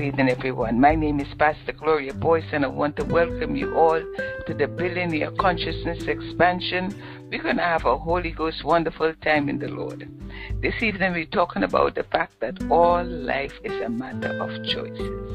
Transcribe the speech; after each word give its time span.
Good 0.00 0.14
evening, 0.14 0.30
everyone. 0.30 0.80
My 0.80 0.94
name 0.94 1.20
is 1.20 1.26
Pastor 1.38 1.72
Gloria 1.72 2.14
Boyce, 2.14 2.52
and 2.52 2.64
I 2.64 2.68
want 2.68 2.96
to 2.96 3.04
welcome 3.04 3.54
you 3.54 3.76
all 3.76 4.00
to 4.46 4.54
the 4.54 4.66
Billionaire 4.66 5.30
Consciousness 5.32 6.04
Expansion. 6.04 6.94
We're 7.30 7.42
going 7.42 7.58
to 7.58 7.62
have 7.62 7.84
a 7.84 7.98
Holy 7.98 8.30
Ghost 8.30 8.64
wonderful 8.64 9.12
time 9.22 9.50
in 9.50 9.58
the 9.58 9.68
Lord. 9.68 10.10
This 10.62 10.82
evening, 10.82 11.12
we're 11.12 11.26
talking 11.26 11.64
about 11.64 11.96
the 11.96 12.04
fact 12.04 12.40
that 12.40 12.62
all 12.70 13.04
life 13.04 13.52
is 13.62 13.78
a 13.82 13.90
matter 13.90 14.42
of 14.42 14.64
choices 14.66 15.29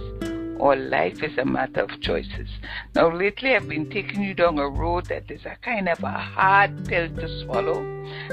or 0.60 0.76
life 0.76 1.22
is 1.24 1.38
a 1.38 1.46
matter 1.46 1.82
of 1.82 2.02
choices. 2.02 2.50
Now, 2.94 3.12
lately 3.16 3.56
I've 3.56 3.68
been 3.68 3.90
taking 3.90 4.24
you 4.24 4.34
down 4.34 4.58
a 4.60 4.68
road 4.68 5.06
that 5.08 5.30
is 5.30 5.46
a 5.46 5.56
kind 5.62 5.90
of 5.90 6.02
a 6.04 6.12
hard 6.12 6.88
pill 6.88 7.10
to 7.10 7.44
swallow. 7.44 7.82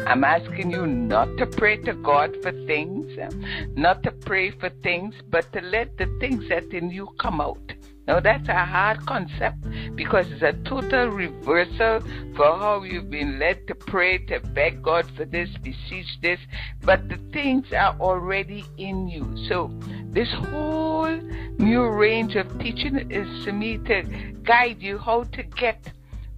I'm 0.06 0.24
asking 0.24 0.70
you 0.70 0.86
not 0.86 1.36
to 1.38 1.46
pray 1.46 1.76
to 1.78 1.94
God 1.94 2.36
for 2.42 2.52
things, 2.66 3.18
um, 3.20 3.74
not 3.74 4.02
to 4.04 4.12
pray 4.12 4.50
for 4.50 4.68
things, 4.68 5.14
but 5.30 5.52
to 5.52 5.60
let 5.60 5.96
the 5.98 6.06
things 6.20 6.48
that 6.48 6.72
in 6.72 6.90
you 6.90 7.08
come 7.18 7.40
out. 7.40 7.72
Now 8.06 8.18
that's 8.18 8.48
a 8.48 8.64
hard 8.64 9.06
concept 9.06 9.64
because 9.94 10.26
it's 10.32 10.42
a 10.42 10.52
total 10.68 11.06
reversal 11.06 12.00
for 12.34 12.58
how 12.58 12.82
you've 12.82 13.10
been 13.10 13.38
led 13.38 13.68
to 13.68 13.76
pray, 13.76 14.18
to 14.26 14.40
beg 14.40 14.82
God 14.82 15.06
for 15.16 15.24
this, 15.24 15.48
beseech 15.62 16.20
this, 16.20 16.40
but 16.82 17.08
the 17.08 17.18
things 17.32 17.72
are 17.72 17.96
already 18.00 18.64
in 18.76 19.06
you. 19.06 19.24
So 19.48 19.70
this 20.12 20.28
whole 20.30 21.10
new 21.58 21.88
range 21.88 22.36
of 22.36 22.58
teaching 22.58 23.10
is 23.10 23.44
for 23.44 23.52
me 23.52 23.78
to 23.78 24.02
guide 24.42 24.80
you 24.80 24.98
how 24.98 25.24
to 25.24 25.42
get 25.42 25.90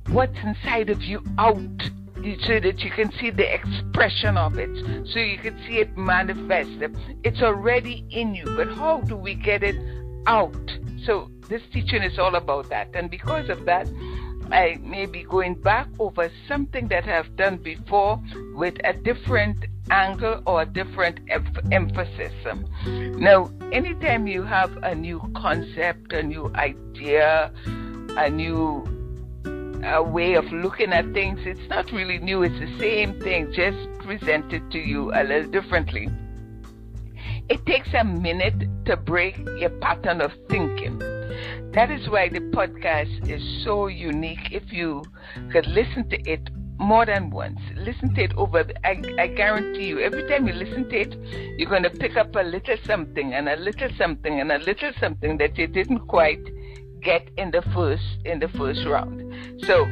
what's 0.08 0.36
inside 0.44 0.90
of 0.90 1.02
you 1.02 1.22
out 1.38 1.90
so 2.46 2.58
that 2.60 2.80
you 2.80 2.90
can 2.90 3.12
see 3.20 3.30
the 3.30 3.52
expression 3.52 4.38
of 4.38 4.58
it, 4.58 4.70
so 5.08 5.18
you 5.18 5.36
can 5.36 5.58
see 5.66 5.78
it 5.78 5.94
manifest. 5.96 6.70
It's 7.22 7.42
already 7.42 8.06
in 8.10 8.34
you, 8.34 8.44
but 8.56 8.72
how 8.72 9.00
do 9.02 9.16
we 9.16 9.34
get 9.34 9.62
it 9.62 9.76
out? 10.26 10.78
So 11.04 11.30
this 11.48 11.60
teaching 11.72 12.02
is 12.02 12.18
all 12.18 12.34
about 12.34 12.70
that. 12.70 12.88
And 12.94 13.10
because 13.10 13.50
of 13.50 13.66
that, 13.66 13.88
I 14.50 14.78
may 14.82 15.04
be 15.04 15.24
going 15.24 15.54
back 15.54 15.88
over 15.98 16.30
something 16.48 16.88
that 16.88 17.06
I've 17.08 17.36
done 17.36 17.58
before 17.58 18.22
with 18.54 18.76
a 18.84 18.94
different 18.94 19.66
angle 19.90 20.42
or 20.46 20.62
a 20.62 20.66
different 20.66 21.20
em- 21.30 21.54
emphasis. 21.72 22.32
Now, 22.84 23.50
anytime 23.72 24.26
you 24.26 24.42
have 24.42 24.76
a 24.82 24.94
new 24.94 25.20
concept, 25.36 26.12
a 26.12 26.22
new 26.22 26.50
idea, 26.54 27.52
a 28.16 28.30
new 28.30 28.84
a 29.84 30.02
way 30.02 30.34
of 30.34 30.50
looking 30.50 30.92
at 30.92 31.12
things, 31.12 31.40
it's 31.44 31.68
not 31.68 31.92
really 31.92 32.18
new, 32.18 32.42
it's 32.42 32.58
the 32.58 32.78
same 32.78 33.20
thing, 33.20 33.52
just 33.52 33.76
presented 33.98 34.70
to 34.70 34.78
you 34.78 35.12
a 35.12 35.22
little 35.22 35.50
differently. 35.50 36.08
It 37.50 37.66
takes 37.66 37.92
a 37.92 38.02
minute 38.02 38.86
to 38.86 38.96
break 38.96 39.36
your 39.58 39.70
pattern 39.80 40.22
of 40.22 40.32
thinking. 40.48 40.98
That 41.72 41.90
is 41.90 42.08
why 42.08 42.30
the 42.30 42.40
podcast 42.40 43.28
is 43.28 43.42
so 43.64 43.88
unique. 43.88 44.52
If 44.52 44.72
you 44.72 45.02
could 45.52 45.66
listen 45.66 46.08
to 46.08 46.16
it 46.30 46.48
more 46.78 47.06
than 47.06 47.30
once, 47.30 47.60
listen 47.76 48.14
to 48.14 48.24
it 48.24 48.34
over, 48.36 48.64
I, 48.84 49.00
I 49.18 49.26
guarantee 49.28 49.86
you, 49.86 50.00
every 50.00 50.28
time 50.28 50.46
you 50.46 50.54
listen 50.54 50.88
to 50.88 50.96
it, 50.96 51.14
you're 51.58 51.68
going 51.68 51.84
to 51.84 51.90
pick 51.90 52.16
up 52.16 52.34
a 52.34 52.42
little 52.42 52.76
something 52.84 53.34
and 53.34 53.48
a 53.48 53.56
little 53.56 53.88
something 53.96 54.40
and 54.40 54.50
a 54.50 54.58
little 54.58 54.92
something 54.98 55.38
that 55.38 55.56
you 55.56 55.66
didn't 55.66 56.00
quite 56.00 56.44
get 57.02 57.28
in 57.36 57.50
the 57.50 57.62
first 57.74 58.04
in 58.24 58.38
the 58.40 58.48
first 58.48 58.84
round. 58.86 59.20
So 59.64 59.84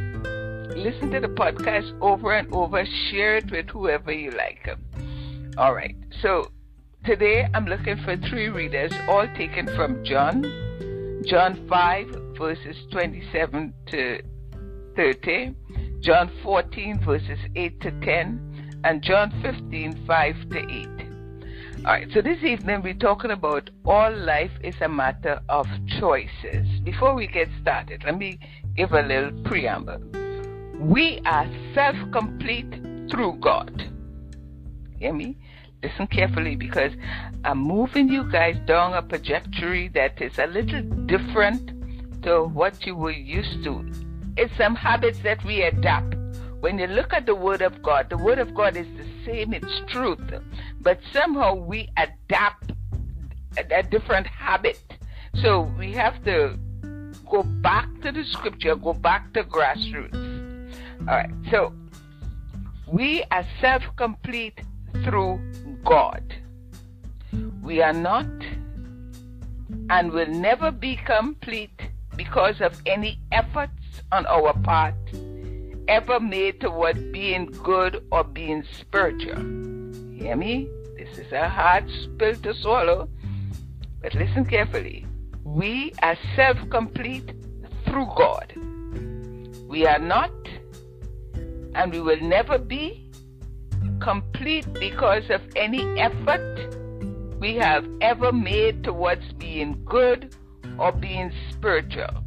listen 0.77 1.11
to 1.11 1.20
the 1.20 1.28
podcast 1.28 1.97
over 2.00 2.33
and 2.33 2.52
over, 2.52 2.84
share 3.11 3.36
it 3.36 3.50
with 3.50 3.69
whoever 3.69 4.12
you 4.12 4.30
like. 4.30 4.69
All 5.58 5.74
right. 5.74 5.96
So 6.20 6.50
today 7.05 7.46
I'm 7.55 7.67
looking 7.67 7.98
for 7.98 8.17
three 8.17 8.48
readers, 8.48 8.92
all 9.08 9.27
taken 9.36 9.67
from 9.77 10.05
John 10.05 10.42
John 11.27 11.67
5, 11.68 12.36
verses 12.36 12.77
27 12.90 13.73
to 13.86 14.20
30, 14.96 15.55
John 16.02 16.33
14, 16.42 16.98
verses 17.05 17.39
8 17.55 17.80
to 17.80 17.90
10, 18.01 18.80
and 18.83 19.02
John 19.02 19.33
15, 19.40 20.05
5 20.05 20.51
to 20.51 20.58
8. 20.58 20.89
All 21.79 21.92
right, 21.92 22.08
so 22.13 22.20
this 22.20 22.42
evening 22.42 22.83
we're 22.83 22.95
talking 22.95 23.30
about 23.30 23.70
all 23.85 24.13
life 24.13 24.51
is 24.64 24.74
a 24.80 24.89
matter 24.89 25.40
of 25.48 25.68
choices. 26.01 26.67
Before 26.83 27.14
we 27.14 27.29
get 27.29 27.48
started, 27.61 28.02
let 28.05 28.18
me 28.18 28.40
give 28.77 28.92
a 28.92 29.02
little 29.02 29.30
preamble. 29.45 30.01
We 30.80 31.20
are 31.24 31.48
self 31.73 31.95
complete 32.11 32.73
through 33.08 33.39
God. 33.40 33.89
Hear 34.98 35.13
me? 35.13 35.39
listen 35.84 36.07
carefully 36.07 36.55
because 36.55 36.92
I'm 37.45 37.58
moving 37.58 38.08
you 38.08 38.30
guys 38.30 38.57
down 38.67 38.95
a 38.95 39.02
trajectory 39.02 39.89
that 39.95 40.23
is 40.23 40.39
a 40.39 40.46
little 40.46 40.83
different 41.07 42.23
to 42.23 42.45
what 42.45 42.86
you 42.86 42.95
were 42.95 43.11
used 43.11 43.64
to. 43.64 44.11
It's 44.37 44.57
some 44.57 44.75
habits 44.75 45.19
that 45.25 45.45
we 45.45 45.63
adapt. 45.63 46.15
When 46.61 46.79
you 46.79 46.87
look 46.87 47.13
at 47.13 47.27
the 47.27 47.35
Word 47.35 47.61
of 47.61 47.83
God, 47.83 48.09
the 48.09 48.17
Word 48.17 48.39
of 48.39 48.55
God 48.55 48.77
is 48.77 48.87
the 48.97 49.05
same, 49.27 49.53
it's 49.53 49.81
truth, 49.89 50.20
but 50.81 50.98
somehow 51.13 51.55
we 51.55 51.89
adapt 51.97 52.73
a, 53.59 53.79
a 53.79 53.83
different 53.83 54.27
habit. 54.27 54.79
So 55.43 55.73
we 55.79 55.93
have 55.93 56.25
to 56.25 56.59
go 57.31 57.43
back 57.43 57.89
to 58.03 58.13
the 58.13 58.25
scripture, 58.25 58.77
go 58.77 58.93
back 58.93 59.33
to 59.35 59.43
grassroots. 59.43 60.15
All 61.01 61.17
right, 61.17 61.31
so 61.51 61.75
we 62.87 63.25
are 63.31 63.45
self 63.61 63.83
complete 63.97 64.61
through 65.05 65.41
God. 65.85 66.23
We 67.63 67.83
are 67.83 67.93
not 67.93 68.27
and 69.91 70.13
will 70.13 70.29
never 70.29 70.70
be 70.70 70.99
complete 71.05 71.81
because 72.17 72.61
of 72.61 72.81
any 72.87 73.19
efforts 73.33 73.82
on 74.11 74.27
our 74.27 74.53
part 74.63 74.95
ever 75.89 76.20
made 76.20 76.61
toward 76.61 77.13
being 77.13 77.47
good 77.63 78.05
or 78.11 78.25
being 78.25 78.64
spiritual. 78.80 79.42
Hear 80.14 80.36
me? 80.36 80.69
This 80.97 81.19
is 81.19 81.33
a 81.33 81.48
hard 81.48 81.91
pill 82.19 82.36
to 82.36 82.55
swallow, 82.55 83.08
but 84.01 84.14
listen 84.14 84.45
carefully. 84.45 85.07
We 85.45 85.92
are 86.02 86.17
self 86.36 86.58
complete 86.70 87.33
through 87.85 88.07
God. 88.17 88.52
We 89.69 89.86
are 89.86 89.98
not 89.98 90.31
and 91.75 91.92
we 91.92 92.01
will 92.01 92.20
never 92.20 92.58
be 92.58 93.11
complete 94.01 94.67
because 94.75 95.25
of 95.31 95.41
any 95.57 95.83
effort 95.98 96.77
we 97.41 97.57
have 97.57 97.85
ever 98.01 98.33
made 98.33 98.85
towards 98.85 99.33
being 99.33 99.83
good 99.85 100.35
or 100.79 100.92
being 100.92 101.33
spiritual. 101.51 102.21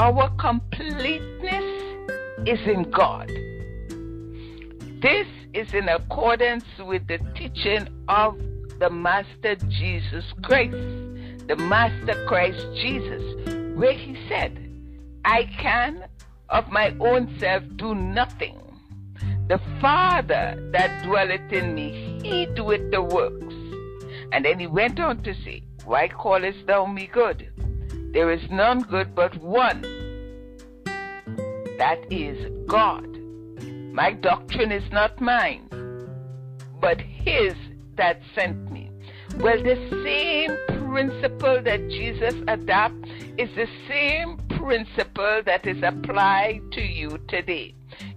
Our 0.00 0.30
completeness 0.38 2.08
is 2.46 2.58
in 2.66 2.90
God. 2.90 3.28
This 5.02 5.26
is 5.52 5.74
in 5.74 5.90
accordance 5.90 6.64
with 6.78 7.06
the 7.06 7.18
teaching 7.34 7.86
of 8.08 8.38
the 8.78 8.88
Master 8.88 9.56
Jesus 9.68 10.24
Christ, 10.42 10.72
the 11.48 11.56
Master 11.68 12.14
Christ 12.26 12.66
Jesus, 12.76 13.22
where 13.76 13.92
he 13.92 14.16
said, 14.26 14.72
I 15.26 15.44
can 15.58 16.08
of 16.48 16.66
my 16.70 16.96
own 16.98 17.38
self 17.38 17.62
do 17.76 17.94
nothing. 17.94 18.58
The 19.48 19.60
Father 19.82 20.66
that 20.72 21.04
dwelleth 21.04 21.52
in 21.52 21.74
me, 21.74 22.18
he 22.22 22.46
doeth 22.46 22.90
the 22.90 23.02
works. 23.02 23.54
And 24.32 24.46
then 24.46 24.60
he 24.60 24.66
went 24.66 24.98
on 24.98 25.22
to 25.24 25.34
say, 25.44 25.62
Why 25.84 26.08
callest 26.08 26.66
thou 26.66 26.86
me 26.86 27.06
good? 27.06 27.52
There 28.12 28.30
is 28.32 28.42
none 28.50 28.80
good 28.82 29.14
but 29.14 29.36
one. 29.36 29.82
That 31.78 32.00
is 32.10 32.36
God. 32.66 33.06
My 33.92 34.12
doctrine 34.12 34.72
is 34.72 34.90
not 34.90 35.20
mine, 35.20 35.68
but 36.80 37.00
his 37.00 37.54
that 37.96 38.20
sent 38.34 38.72
me. 38.72 38.90
Well, 39.38 39.62
the 39.62 39.76
same 40.04 40.56
principle 40.90 41.62
that 41.62 41.88
Jesus 41.88 42.34
adopted 42.48 43.38
is 43.38 43.48
the 43.54 43.68
same 43.88 44.38
principle 44.48 45.42
that 45.46 45.66
is 45.66 45.82
applied 45.82 46.60
to 46.72 46.82
you 46.82 47.16
today. 47.28 47.74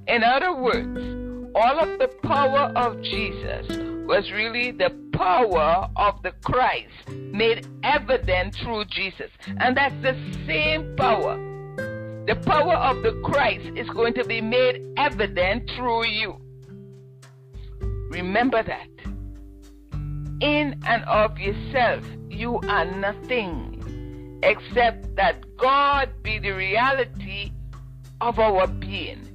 In 0.07 0.23
other 0.23 0.55
words, 0.55 1.22
all 1.55 1.79
of 1.79 1.99
the 1.99 2.07
power 2.23 2.71
of 2.75 3.01
Jesus 3.01 3.67
was 4.07 4.31
really 4.31 4.71
the 4.71 4.89
power 5.13 5.87
of 5.95 6.21
the 6.23 6.31
Christ 6.43 6.89
made 7.09 7.67
evident 7.83 8.55
through 8.55 8.85
Jesus. 8.85 9.29
And 9.59 9.77
that's 9.77 9.95
the 10.01 10.15
same 10.47 10.95
power. 10.95 11.37
The 12.25 12.35
power 12.45 12.75
of 12.75 13.03
the 13.03 13.19
Christ 13.23 13.65
is 13.75 13.87
going 13.89 14.13
to 14.15 14.25
be 14.25 14.41
made 14.41 14.81
evident 14.97 15.69
through 15.75 16.07
you. 16.07 16.37
Remember 18.09 18.63
that. 18.63 18.87
In 20.41 20.79
and 20.87 21.03
of 21.05 21.37
yourself, 21.37 22.03
you 22.29 22.59
are 22.67 22.85
nothing 22.85 24.39
except 24.43 25.15
that 25.15 25.43
God 25.57 26.09
be 26.23 26.39
the 26.39 26.51
reality 26.51 27.51
of 28.21 28.39
our 28.39 28.67
being. 28.67 29.32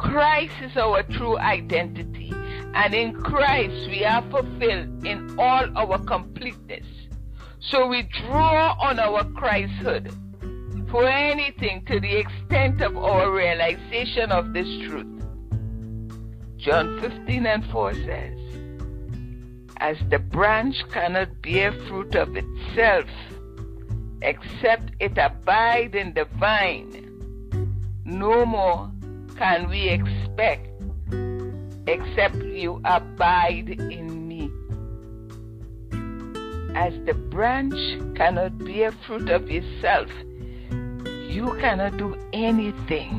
Christ 0.00 0.54
is 0.62 0.78
our 0.78 1.02
true 1.02 1.36
identity, 1.38 2.32
and 2.72 2.94
in 2.94 3.12
Christ 3.12 3.86
we 3.90 4.02
are 4.02 4.22
fulfilled 4.30 5.04
in 5.04 5.38
all 5.38 5.66
our 5.76 5.98
completeness. 5.98 6.86
So 7.60 7.86
we 7.86 8.08
draw 8.24 8.76
on 8.80 8.98
our 8.98 9.24
Christhood 9.24 10.10
for 10.90 11.06
anything 11.06 11.84
to 11.84 12.00
the 12.00 12.16
extent 12.16 12.80
of 12.80 12.96
our 12.96 13.30
realization 13.30 14.32
of 14.32 14.54
this 14.54 14.66
truth. 14.88 15.22
John 16.56 16.98
15 17.02 17.44
and 17.44 17.64
4 17.66 17.92
says, 17.92 18.38
As 19.76 19.98
the 20.08 20.18
branch 20.18 20.82
cannot 20.90 21.42
bear 21.42 21.72
fruit 21.72 22.14
of 22.14 22.34
itself 22.34 23.04
except 24.22 24.92
it 24.98 25.18
abide 25.18 25.94
in 25.94 26.14
the 26.14 26.24
vine, 26.38 27.06
no 28.06 28.46
more 28.46 28.90
can 29.40 29.70
we 29.70 29.88
expect 29.88 30.68
except 31.86 32.36
you 32.36 32.78
abide 32.84 33.70
in 33.70 34.28
me. 34.28 34.50
As 36.76 36.92
the 37.06 37.14
branch 37.14 37.80
cannot 38.16 38.58
bear 38.58 38.92
fruit 39.06 39.30
of 39.30 39.48
itself, 39.48 40.10
you 41.32 41.56
cannot 41.58 41.96
do 41.96 42.14
anything 42.34 43.16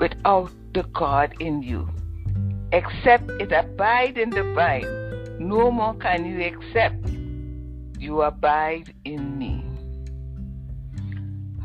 without 0.00 0.50
the 0.72 0.84
God 0.94 1.34
in 1.40 1.62
you. 1.62 1.86
Except 2.72 3.28
it 3.32 3.52
abide 3.52 4.16
in 4.16 4.30
the 4.30 4.44
vine, 4.54 4.88
no 5.38 5.70
more 5.70 5.92
can 5.96 6.24
you 6.24 6.42
accept 6.42 7.06
you 7.98 8.22
abide 8.22 8.94
in 9.04 9.38
me. 9.38 9.62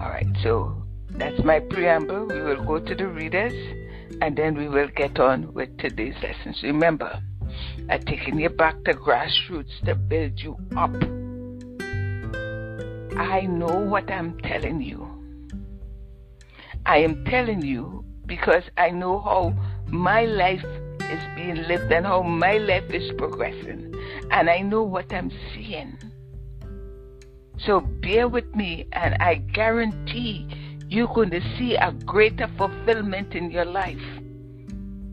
All 0.01 0.09
right, 0.09 0.27
so 0.43 0.80
that's 1.15 1.43
my 1.43 1.59
preamble. 1.59 2.25
We 2.25 2.41
will 2.41 2.63
go 2.63 2.79
to 2.79 2.95
the 2.95 3.07
readers 3.07 3.53
and 4.21 4.35
then 4.35 4.55
we 4.55 4.67
will 4.67 4.87
get 4.87 5.19
on 5.19 5.53
with 5.53 5.77
today's 5.77 6.15
lessons. 6.21 6.61
Remember, 6.63 7.21
I'm 7.89 8.01
taking 8.03 8.39
you 8.39 8.49
back 8.49 8.83
to 8.85 8.93
grassroots 8.93 9.83
to 9.85 9.95
build 9.95 10.39
you 10.39 10.57
up. 10.77 10.91
I 13.17 13.41
know 13.41 13.79
what 13.79 14.09
I'm 14.09 14.39
telling 14.39 14.81
you. 14.81 15.07
I 16.85 16.97
am 16.97 17.25
telling 17.25 17.63
you 17.63 18.05
because 18.25 18.63
I 18.77 18.89
know 18.89 19.19
how 19.19 19.53
my 19.87 20.25
life 20.25 20.65
is 21.01 21.21
being 21.35 21.55
lived 21.67 21.91
and 21.91 22.05
how 22.05 22.21
my 22.21 22.57
life 22.57 22.89
is 22.91 23.11
progressing. 23.17 23.93
And 24.31 24.49
I 24.49 24.59
know 24.59 24.83
what 24.83 25.11
I'm 25.13 25.31
seeing. 25.53 25.97
So 27.59 27.81
bear 27.81 28.27
with 28.27 28.55
me, 28.55 28.87
and 28.93 29.15
I 29.21 29.35
guarantee 29.35 30.47
you're 30.91 31.07
going 31.07 31.29
to 31.29 31.39
see 31.57 31.75
a 31.75 31.93
greater 32.05 32.49
fulfillment 32.57 33.33
in 33.33 33.49
your 33.49 33.63
life. 33.63 34.01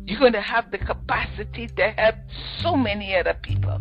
You're 0.06 0.18
going 0.18 0.32
to 0.32 0.40
have 0.40 0.72
the 0.72 0.78
capacity 0.78 1.68
to 1.68 1.90
help 1.96 2.16
so 2.60 2.74
many 2.74 3.14
other 3.14 3.34
people. 3.40 3.80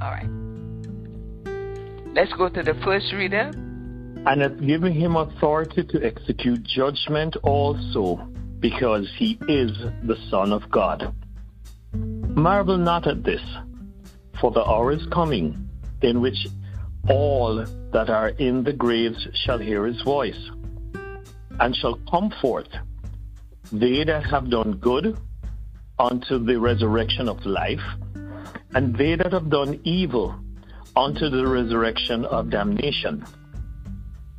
All 0.00 0.10
right. 0.12 0.28
Let's 2.14 2.32
go 2.34 2.48
to 2.48 2.62
the 2.62 2.74
first 2.84 3.12
reader. 3.12 3.50
And 4.26 4.40
hath 4.40 4.60
given 4.60 4.92
him 4.92 5.16
authority 5.16 5.82
to 5.82 6.04
execute 6.04 6.62
judgment 6.62 7.34
also, 7.42 8.16
because 8.60 9.12
he 9.18 9.36
is 9.48 9.72
the 10.04 10.16
Son 10.30 10.52
of 10.52 10.70
God. 10.70 11.12
Marvel 11.92 12.78
not 12.78 13.08
at 13.08 13.24
this, 13.24 13.42
for 14.40 14.52
the 14.52 14.64
hour 14.64 14.92
is 14.92 15.04
coming 15.12 15.68
in 16.02 16.20
which 16.20 16.46
all 17.08 17.64
that 17.92 18.10
are 18.10 18.30
in 18.30 18.64
the 18.64 18.72
graves 18.72 19.28
shall 19.44 19.58
hear 19.58 19.86
his 19.86 20.00
voice, 20.02 20.50
and 21.60 21.74
shall 21.76 21.98
come 22.10 22.32
forth, 22.40 22.68
they 23.72 24.04
that 24.04 24.24
have 24.24 24.50
done 24.50 24.74
good 24.78 25.16
unto 25.98 26.44
the 26.44 26.58
resurrection 26.58 27.28
of 27.28 27.44
life, 27.44 27.82
and 28.74 28.96
they 28.96 29.16
that 29.16 29.32
have 29.32 29.50
done 29.50 29.80
evil 29.84 30.34
unto 30.96 31.28
the 31.28 31.46
resurrection 31.46 32.24
of 32.26 32.50
damnation. 32.50 33.24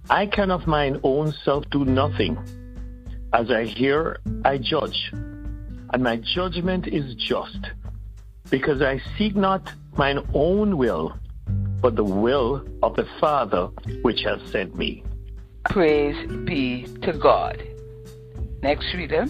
I 0.10 0.26
can 0.28 0.52
of 0.52 0.68
mine 0.68 1.00
own 1.04 1.34
self 1.44 1.64
do 1.72 1.86
nothing. 1.86 2.38
As 3.34 3.50
I 3.52 3.66
hear, 3.66 4.20
I 4.44 4.58
judge, 4.58 5.12
and 5.12 6.04
my 6.04 6.18
judgment 6.18 6.88
is 6.88 7.16
just, 7.16 7.60
because 8.50 8.82
I 8.82 9.02
seek 9.18 9.36
not 9.36 9.72
mine 9.98 10.20
own 10.34 10.78
will 10.78 11.18
but 11.86 11.96
the 11.96 12.04
will 12.04 12.66
of 12.82 12.96
the 12.96 13.08
Father 13.20 13.68
which 14.02 14.24
has 14.24 14.42
sent 14.50 14.76
me. 14.76 15.04
Praise 15.70 16.16
be 16.44 16.88
to 17.04 17.14
God. 17.14 17.62
Next 18.64 18.92
reader. 18.96 19.28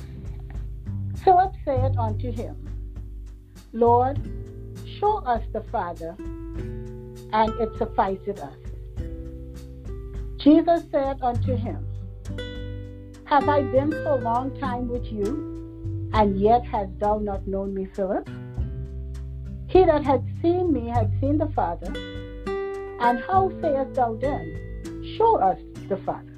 Philip 1.21 1.51
said 1.65 1.97
unto 1.97 2.31
him, 2.31 2.55
Lord, 3.73 4.21
show 5.01 5.17
us 5.25 5.43
the 5.51 5.63
Father, 5.69 6.15
and 6.17 7.51
it 7.59 7.77
sufficeth 7.77 8.39
us. 8.39 8.55
Jesus 10.37 10.83
said 10.91 11.21
unto 11.21 11.57
him, 11.57 11.85
Have 13.25 13.49
I 13.49 13.63
been 13.63 13.91
so 13.91 14.15
long 14.15 14.57
time 14.61 14.87
with 14.87 15.03
you, 15.07 16.09
and 16.13 16.39
yet 16.39 16.63
hast 16.63 16.97
thou 16.99 17.17
not 17.17 17.45
known 17.45 17.73
me, 17.73 17.85
Philip? 17.93 18.29
He 19.67 19.83
that 19.83 20.05
had 20.05 20.23
seen 20.41 20.71
me 20.71 20.87
had 20.87 21.11
seen 21.19 21.37
the 21.37 21.47
Father. 21.47 22.14
And 22.99 23.19
how 23.27 23.51
sayest 23.61 23.95
thou 23.95 24.15
then, 24.15 24.65
Show 25.17 25.37
us 25.37 25.59
the 25.87 25.97
Father? 25.97 26.37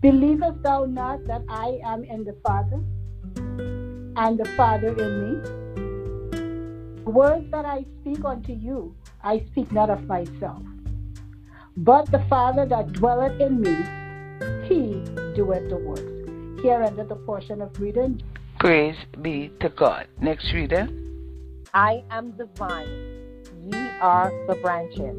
Believest 0.00 0.62
thou 0.62 0.84
not 0.84 1.24
that 1.26 1.42
I 1.48 1.78
am 1.84 2.04
in 2.04 2.24
the 2.24 2.34
Father, 2.44 2.80
and 3.36 4.38
the 4.38 4.50
Father 4.56 4.88
in 4.88 5.12
me? 5.22 7.02
The 7.04 7.10
words 7.10 7.50
that 7.52 7.64
I 7.64 7.84
speak 8.00 8.24
unto 8.24 8.52
you, 8.52 8.94
I 9.22 9.44
speak 9.52 9.70
not 9.72 9.88
of 9.88 10.06
myself, 10.06 10.62
but 11.76 12.10
the 12.10 12.24
Father 12.28 12.66
that 12.66 12.92
dwelleth 12.92 13.40
in 13.40 13.60
me, 13.60 13.76
he 14.66 15.04
doeth 15.36 15.68
the 15.68 15.76
works. 15.76 16.62
Here 16.62 16.82
ended 16.82 17.08
the 17.08 17.16
portion 17.16 17.62
of 17.62 17.78
reading. 17.78 18.20
Praise 18.58 18.96
be 19.22 19.52
to 19.60 19.68
God. 19.68 20.08
Next 20.20 20.52
reader. 20.52 20.88
I 21.72 22.02
am 22.10 22.34
the 22.36 22.48
vine 22.56 23.15
ye 23.72 23.88
are 24.00 24.30
the 24.46 24.54
branches. 24.56 25.16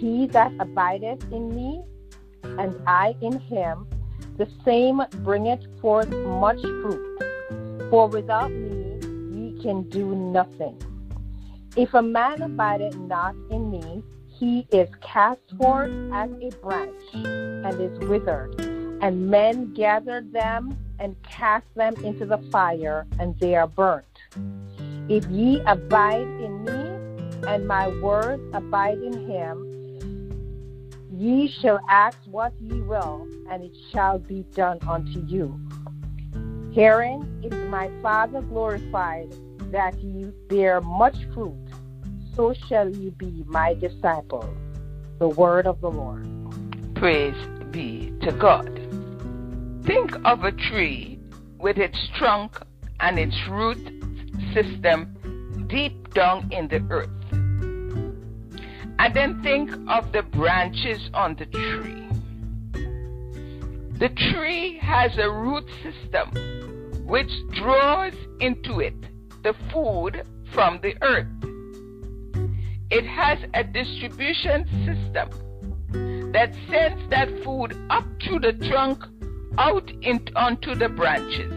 He 0.00 0.26
that 0.28 0.52
abideth 0.58 1.22
in 1.32 1.54
me, 1.54 1.82
and 2.42 2.74
I 2.86 3.14
in 3.20 3.38
him, 3.38 3.86
the 4.36 4.48
same 4.64 5.02
bringeth 5.22 5.64
forth 5.80 6.10
much 6.10 6.60
fruit. 6.60 7.22
For 7.90 8.08
without 8.08 8.50
me 8.50 8.98
ye 9.32 9.62
can 9.62 9.88
do 9.88 10.14
nothing. 10.14 10.76
If 11.76 11.94
a 11.94 12.02
man 12.02 12.42
abideth 12.42 12.96
not 12.96 13.34
in 13.50 13.70
me, 13.70 14.02
he 14.28 14.66
is 14.72 14.88
cast 15.00 15.40
forth 15.56 15.92
as 16.12 16.30
a 16.40 16.50
branch, 16.62 17.02
and 17.14 17.80
is 17.80 17.96
withered, 18.08 18.60
and 19.00 19.30
men 19.30 19.72
gather 19.74 20.20
them 20.20 20.76
and 20.98 21.14
cast 21.22 21.66
them 21.74 21.94
into 22.04 22.26
the 22.26 22.38
fire, 22.50 23.06
and 23.18 23.38
they 23.38 23.54
are 23.54 23.66
burnt. 23.66 24.04
If 25.08 25.26
ye 25.26 25.60
abide 25.66 26.22
in 26.22 26.64
me, 26.64 26.81
and 27.46 27.66
my 27.66 27.88
words 28.00 28.42
abide 28.52 28.98
in 28.98 29.26
him, 29.28 29.68
ye 31.10 31.48
shall 31.60 31.80
ask 31.88 32.18
what 32.26 32.52
ye 32.60 32.80
will, 32.82 33.26
and 33.50 33.62
it 33.62 33.76
shall 33.92 34.18
be 34.18 34.44
done 34.54 34.78
unto 34.86 35.20
you. 35.26 35.58
Herein 36.72 37.40
is 37.42 37.52
my 37.68 37.90
Father 38.00 38.40
glorified, 38.42 39.34
that 39.72 39.98
ye 40.00 40.30
bear 40.48 40.80
much 40.80 41.16
fruit, 41.34 41.54
so 42.34 42.54
shall 42.68 42.88
ye 42.88 43.10
be 43.10 43.44
my 43.46 43.74
disciples. 43.74 44.46
The 45.18 45.28
word 45.28 45.66
of 45.66 45.80
the 45.80 45.90
Lord. 45.90 46.26
Praise 46.94 47.36
be 47.70 48.12
to 48.22 48.32
God. 48.32 48.68
Think 49.84 50.14
of 50.24 50.44
a 50.44 50.52
tree 50.52 51.18
with 51.58 51.76
its 51.76 51.98
trunk 52.16 52.58
and 53.00 53.18
its 53.18 53.36
root 53.48 53.78
system 54.54 55.66
deep 55.68 56.14
down 56.14 56.48
in 56.52 56.68
the 56.68 56.84
earth. 56.90 57.10
And 59.02 59.12
then 59.14 59.42
think 59.42 59.68
of 59.88 60.12
the 60.12 60.22
branches 60.22 61.10
on 61.12 61.34
the 61.34 61.46
tree. 61.46 62.06
The 63.98 64.08
tree 64.10 64.78
has 64.80 65.10
a 65.18 65.28
root 65.28 65.68
system 65.82 67.02
which 67.04 67.32
draws 67.50 68.12
into 68.38 68.78
it 68.78 68.94
the 69.42 69.56
food 69.72 70.22
from 70.52 70.78
the 70.82 70.94
earth. 71.02 71.26
It 72.92 73.04
has 73.04 73.40
a 73.54 73.64
distribution 73.64 74.68
system 74.86 75.30
that 76.30 76.54
sends 76.70 77.10
that 77.10 77.28
food 77.42 77.76
up 77.90 78.04
through 78.22 78.38
the 78.38 78.52
trunk 78.68 79.02
out 79.58 79.90
in, 80.02 80.28
onto 80.36 80.76
the 80.76 80.88
branches. 80.88 81.52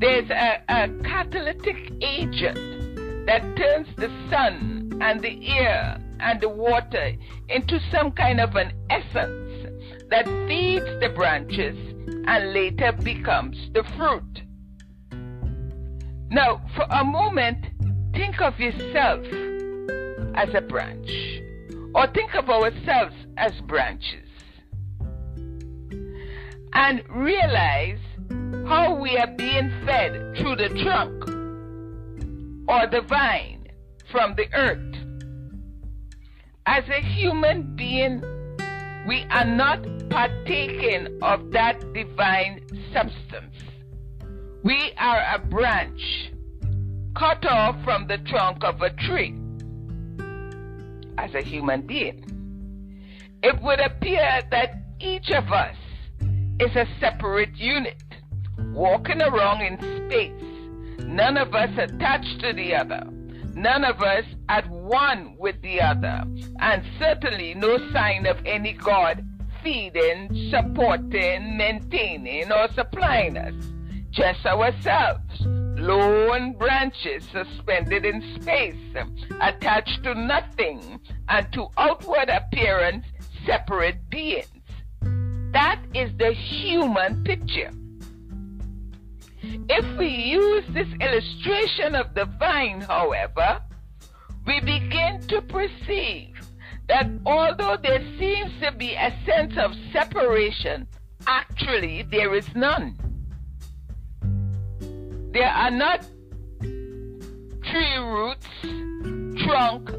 There's 0.00 0.30
a, 0.30 0.62
a 0.68 0.88
catalytic 1.04 1.92
agent 2.02 2.69
that 3.26 3.42
turns 3.56 3.88
the 3.96 4.08
sun 4.30 4.98
and 5.00 5.20
the 5.20 5.48
air 5.48 6.00
and 6.20 6.40
the 6.40 6.48
water 6.48 7.12
into 7.48 7.80
some 7.90 8.12
kind 8.12 8.40
of 8.40 8.54
an 8.56 8.72
essence 8.90 9.50
that 10.10 10.26
feeds 10.46 10.86
the 11.00 11.12
branches 11.14 11.76
and 12.26 12.52
later 12.52 12.92
becomes 12.92 13.56
the 13.72 13.84
fruit. 13.96 14.42
Now, 16.30 16.62
for 16.76 16.86
a 16.90 17.04
moment, 17.04 17.66
think 18.12 18.40
of 18.40 18.58
yourself 18.58 19.24
as 20.34 20.54
a 20.54 20.60
branch, 20.60 21.10
or 21.94 22.06
think 22.08 22.34
of 22.34 22.48
ourselves 22.48 23.14
as 23.36 23.52
branches, 23.62 24.28
and 26.72 27.02
realize 27.08 27.98
how 28.66 28.94
we 28.94 29.16
are 29.16 29.26
being 29.36 29.72
fed 29.84 30.36
through 30.36 30.56
the 30.56 30.68
trunk 30.82 31.29
or 32.68 32.86
the 32.86 33.02
vine 33.02 33.68
from 34.10 34.34
the 34.36 34.46
earth. 34.54 34.96
As 36.66 36.84
a 36.88 37.00
human 37.00 37.74
being, 37.76 38.20
we 39.06 39.24
are 39.30 39.44
not 39.44 39.82
partaking 40.10 41.18
of 41.22 41.50
that 41.52 41.80
divine 41.92 42.66
substance. 42.92 43.56
We 44.62 44.92
are 44.98 45.22
a 45.34 45.38
branch 45.38 46.32
cut 47.16 47.44
off 47.46 47.82
from 47.84 48.06
the 48.06 48.18
trunk 48.18 48.62
of 48.62 48.82
a 48.82 48.90
tree 48.90 49.34
as 51.18 51.34
a 51.34 51.42
human 51.42 51.86
being. 51.86 52.26
It 53.42 53.60
would 53.62 53.80
appear 53.80 54.42
that 54.50 54.82
each 55.00 55.30
of 55.30 55.50
us 55.50 55.76
is 56.60 56.76
a 56.76 56.86
separate 57.00 57.56
unit, 57.56 58.02
walking 58.74 59.22
around 59.22 59.62
in 59.62 59.78
space, 59.78 60.49
none 61.06 61.36
of 61.36 61.54
us 61.54 61.70
attached 61.78 62.40
to 62.40 62.52
the 62.52 62.74
other, 62.74 63.04
none 63.54 63.84
of 63.84 64.00
us 64.02 64.24
at 64.48 64.68
one 64.68 65.36
with 65.38 65.60
the 65.62 65.80
other, 65.80 66.24
and 66.60 66.82
certainly 66.98 67.54
no 67.54 67.78
sign 67.92 68.26
of 68.26 68.38
any 68.44 68.72
God 68.72 69.24
feeding, 69.62 70.50
supporting, 70.50 71.56
maintaining, 71.56 72.50
or 72.50 72.68
supplying 72.74 73.36
us. 73.36 73.54
Just 74.10 74.44
ourselves, 74.44 75.22
lone 75.44 76.54
branches 76.54 77.26
suspended 77.32 78.04
in 78.04 78.40
space, 78.40 78.74
attached 79.40 80.02
to 80.04 80.14
nothing, 80.14 81.00
and 81.28 81.52
to 81.52 81.68
outward 81.78 82.28
appearance, 82.28 83.04
separate 83.46 84.08
beings. 84.10 84.46
That 85.52 85.80
is 85.94 86.10
the 86.18 86.32
human 86.32 87.24
picture. 87.24 87.70
If 89.68 89.98
we 89.98 90.08
use 90.08 90.64
this 90.72 90.88
illustration 91.00 91.94
of 91.94 92.14
the 92.14 92.26
vine, 92.38 92.82
however, 92.82 93.60
we 94.46 94.60
begin 94.60 95.20
to 95.28 95.42
perceive 95.42 96.36
that 96.88 97.08
although 97.26 97.76
there 97.82 98.00
seems 98.18 98.50
to 98.62 98.72
be 98.72 98.94
a 98.94 99.16
sense 99.26 99.54
of 99.56 99.72
separation, 99.92 100.86
actually 101.26 102.02
there 102.10 102.34
is 102.34 102.46
none. 102.54 102.96
There 105.32 105.48
are 105.48 105.70
not 105.70 106.06
tree 107.62 107.96
roots, 107.96 108.46
trunk, 109.44 109.90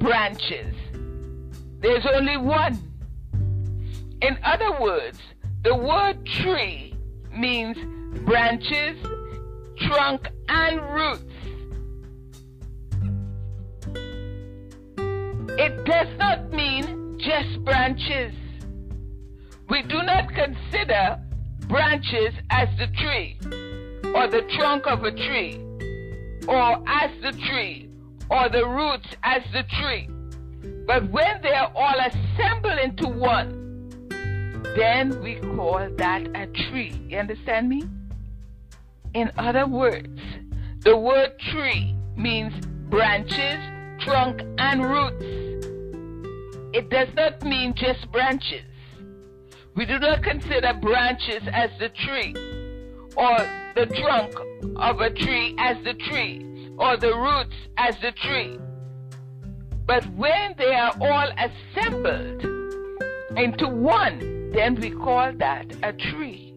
branches. 0.00 0.74
There's 1.80 2.06
only 2.12 2.36
one. 2.36 2.80
In 4.20 4.38
other 4.44 4.80
words, 4.80 5.18
the 5.62 5.76
word 5.76 6.24
tree 6.26 6.94
means 7.32 7.76
branches, 8.24 8.96
trunk, 9.78 10.28
and 10.48 10.80
roots. 10.94 11.24
It 15.58 15.84
does 15.84 16.08
not 16.18 16.50
mean 16.52 17.18
just 17.18 17.64
branches. 17.64 18.32
We 19.68 19.82
do 19.82 20.02
not 20.02 20.28
consider 20.34 21.18
branches 21.68 22.34
as 22.50 22.68
the 22.78 22.86
tree, 22.88 23.38
or 24.14 24.28
the 24.28 24.42
trunk 24.58 24.86
of 24.86 25.04
a 25.04 25.10
tree, 25.10 25.60
or 26.48 26.82
as 26.88 27.10
the 27.22 27.32
tree, 27.48 27.88
or 28.30 28.48
the 28.48 28.66
roots 28.66 29.08
as 29.22 29.42
the 29.52 29.62
tree. 29.80 30.08
But 30.86 31.10
when 31.10 31.40
they 31.42 31.54
are 31.54 31.72
all 31.74 31.94
assembled 32.00 32.78
into 32.82 33.08
one, 33.08 34.08
then 34.76 35.22
we 35.22 35.36
call 35.56 35.88
that 35.96 36.26
a 36.34 36.46
tree. 36.46 37.00
You 37.08 37.18
understand 37.18 37.68
me? 37.68 37.84
In 39.14 39.30
other 39.36 39.66
words, 39.66 40.20
the 40.80 40.96
word 40.96 41.38
tree 41.38 41.94
means 42.16 42.54
branches, 42.88 43.58
trunk, 44.00 44.40
and 44.56 44.82
roots. 44.82 45.24
It 46.74 46.88
does 46.88 47.08
not 47.14 47.42
mean 47.42 47.74
just 47.74 48.10
branches. 48.10 48.64
We 49.76 49.84
do 49.84 49.98
not 49.98 50.22
consider 50.22 50.72
branches 50.80 51.42
as 51.52 51.70
the 51.78 51.90
tree, 51.90 52.34
or 53.14 53.36
the 53.74 53.86
trunk 53.86 54.34
of 54.76 55.00
a 55.00 55.10
tree 55.10 55.54
as 55.58 55.76
the 55.84 55.92
tree, 55.92 56.70
or 56.78 56.96
the 56.96 57.14
roots 57.14 57.56
as 57.76 57.94
the 58.00 58.12
tree. 58.12 58.58
But 59.86 60.06
when 60.14 60.54
they 60.56 60.74
are 60.74 60.94
all 61.00 61.28
assembled 61.36 62.44
into 63.36 63.68
one, 63.68 64.52
then 64.52 64.74
we 64.76 64.90
call 64.90 65.32
that 65.34 65.66
a 65.82 65.92
tree. 65.92 66.51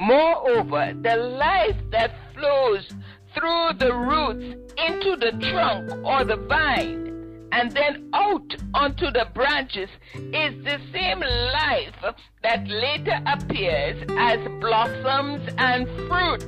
Moreover, 0.00 0.94
the 1.02 1.14
life 1.14 1.76
that 1.90 2.14
flows 2.32 2.88
through 3.34 3.72
the 3.78 3.92
roots 3.92 4.72
into 4.78 5.14
the 5.16 5.32
trunk 5.50 5.92
or 6.06 6.24
the 6.24 6.36
vine 6.36 7.48
and 7.52 7.70
then 7.72 8.08
out 8.14 8.56
onto 8.72 9.10
the 9.10 9.26
branches 9.34 9.90
is 10.14 10.64
the 10.64 10.80
same 10.90 11.20
life 11.20 12.14
that 12.42 12.66
later 12.66 13.20
appears 13.26 14.02
as 14.18 14.38
blossoms 14.58 15.46
and 15.58 15.86
fruit. 16.08 16.44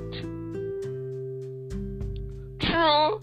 True, 2.59 3.21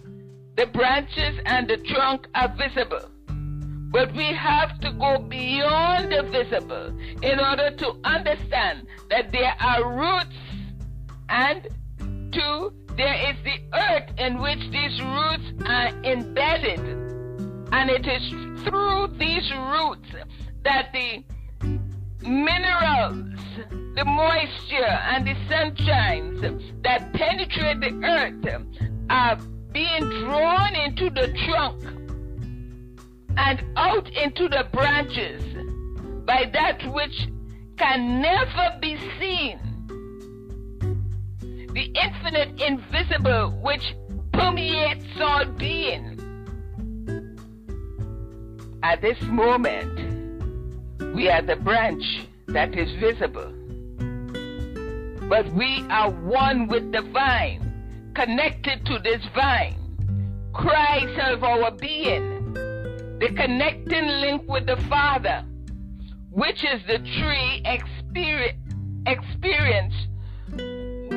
the 0.58 0.68
branches 0.68 1.40
and 1.48 1.68
the 1.68 1.78
trunk 1.78 2.28
are 2.36 2.54
visible. 2.56 3.10
But 3.92 4.14
we 4.14 4.26
have 4.34 4.80
to 4.82 4.92
go 4.94 5.18
beyond 5.18 6.12
the 6.12 6.24
visible 6.24 6.96
in 7.24 7.40
order 7.40 7.72
to 7.72 7.94
understand 8.04 8.86
that 9.10 9.32
there 9.32 9.56
are 9.60 9.98
roots 9.98 10.36
and 11.30 11.68
two, 12.32 12.74
there 12.96 13.32
is 13.32 13.36
the 13.44 13.60
earth 13.74 14.12
in 14.20 14.40
which 14.40 14.60
these 14.72 15.02
roots 15.02 15.52
are 15.66 15.88
embedded. 16.04 16.80
And 17.72 17.90
it 17.90 18.06
is 18.06 18.30
through 18.64 19.08
these 19.18 19.52
roots 19.52 20.10
that 20.64 20.92
the 20.94 21.24
minerals, 22.28 23.40
the 23.96 24.06
moisture, 24.06 24.86
and 24.86 25.26
the 25.26 25.36
sunshines 25.50 26.84
that 26.84 27.12
penetrate 27.14 27.80
the 27.80 28.06
earth 28.06 28.64
are 29.10 29.36
being 29.72 30.10
drawn 30.22 30.76
into 30.76 31.10
the 31.10 31.34
trunk 31.46 31.99
and 33.38 33.64
out 33.76 34.10
into 34.12 34.48
the 34.50 34.66
branches 34.72 35.44
by 36.26 36.50
that 36.54 36.82
which 36.94 37.28
can 37.78 38.22
never 38.22 38.78
be 38.82 38.98
seen. 39.20 39.60
The 41.74 41.92
infinite 41.96 42.62
invisible 42.62 43.60
which 43.64 43.96
permeates 44.34 45.06
all 45.20 45.46
being. 45.46 46.16
At 48.84 49.02
this 49.02 49.22
moment, 49.24 51.14
we 51.16 51.30
are 51.30 51.42
the 51.42 51.56
branch 51.58 52.04
that 52.48 52.78
is 52.78 52.90
visible. 53.00 53.54
But 55.30 55.52
we 55.54 55.86
are 55.90 56.10
one 56.10 56.68
with 56.68 56.92
the 56.92 57.02
vine, 57.14 58.12
connected 58.16 58.86
to 58.86 59.00
this 59.00 59.22
vine. 59.36 59.76
Christ 60.54 61.20
of 61.20 61.44
our 61.44 61.72
being, 61.72 62.39
the 63.20 63.28
connecting 63.36 64.08
link 64.08 64.44
with 64.48 64.66
the 64.66 64.78
Father, 64.88 65.44
which 66.32 66.64
is 66.64 66.82
the 66.88 67.00
tree 67.00 67.62
experience, 69.06 69.94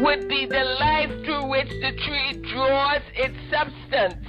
would 0.02 0.28
be 0.28 0.46
the 0.46 0.64
life 0.80 1.10
through 1.24 1.46
which 1.46 1.68
the 1.68 1.92
tree 2.04 2.32
draws 2.52 3.02
its 3.14 3.36
substance 3.50 4.26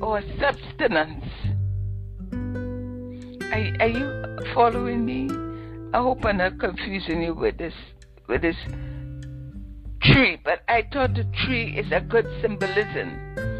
or 0.00 0.22
substance. 0.38 1.24
Are, 3.52 3.76
are 3.80 3.88
you 3.88 4.38
following 4.54 5.04
me? 5.04 5.28
I 5.92 5.98
hope 5.98 6.24
I'm 6.24 6.36
not 6.36 6.60
confusing 6.60 7.20
you 7.20 7.34
with 7.34 7.58
this 7.58 7.74
with 8.28 8.42
this 8.42 8.56
tree, 10.02 10.38
but 10.44 10.60
I 10.68 10.86
thought 10.92 11.14
the 11.14 11.24
tree 11.44 11.76
is 11.76 11.90
a 11.90 12.00
good 12.00 12.26
symbolism 12.40 13.51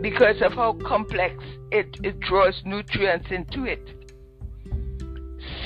because 0.00 0.40
of 0.42 0.52
how 0.52 0.74
complex 0.84 1.42
it, 1.72 1.98
it 2.02 2.20
draws 2.20 2.62
nutrients 2.64 3.28
into 3.30 3.64
it. 3.64 3.94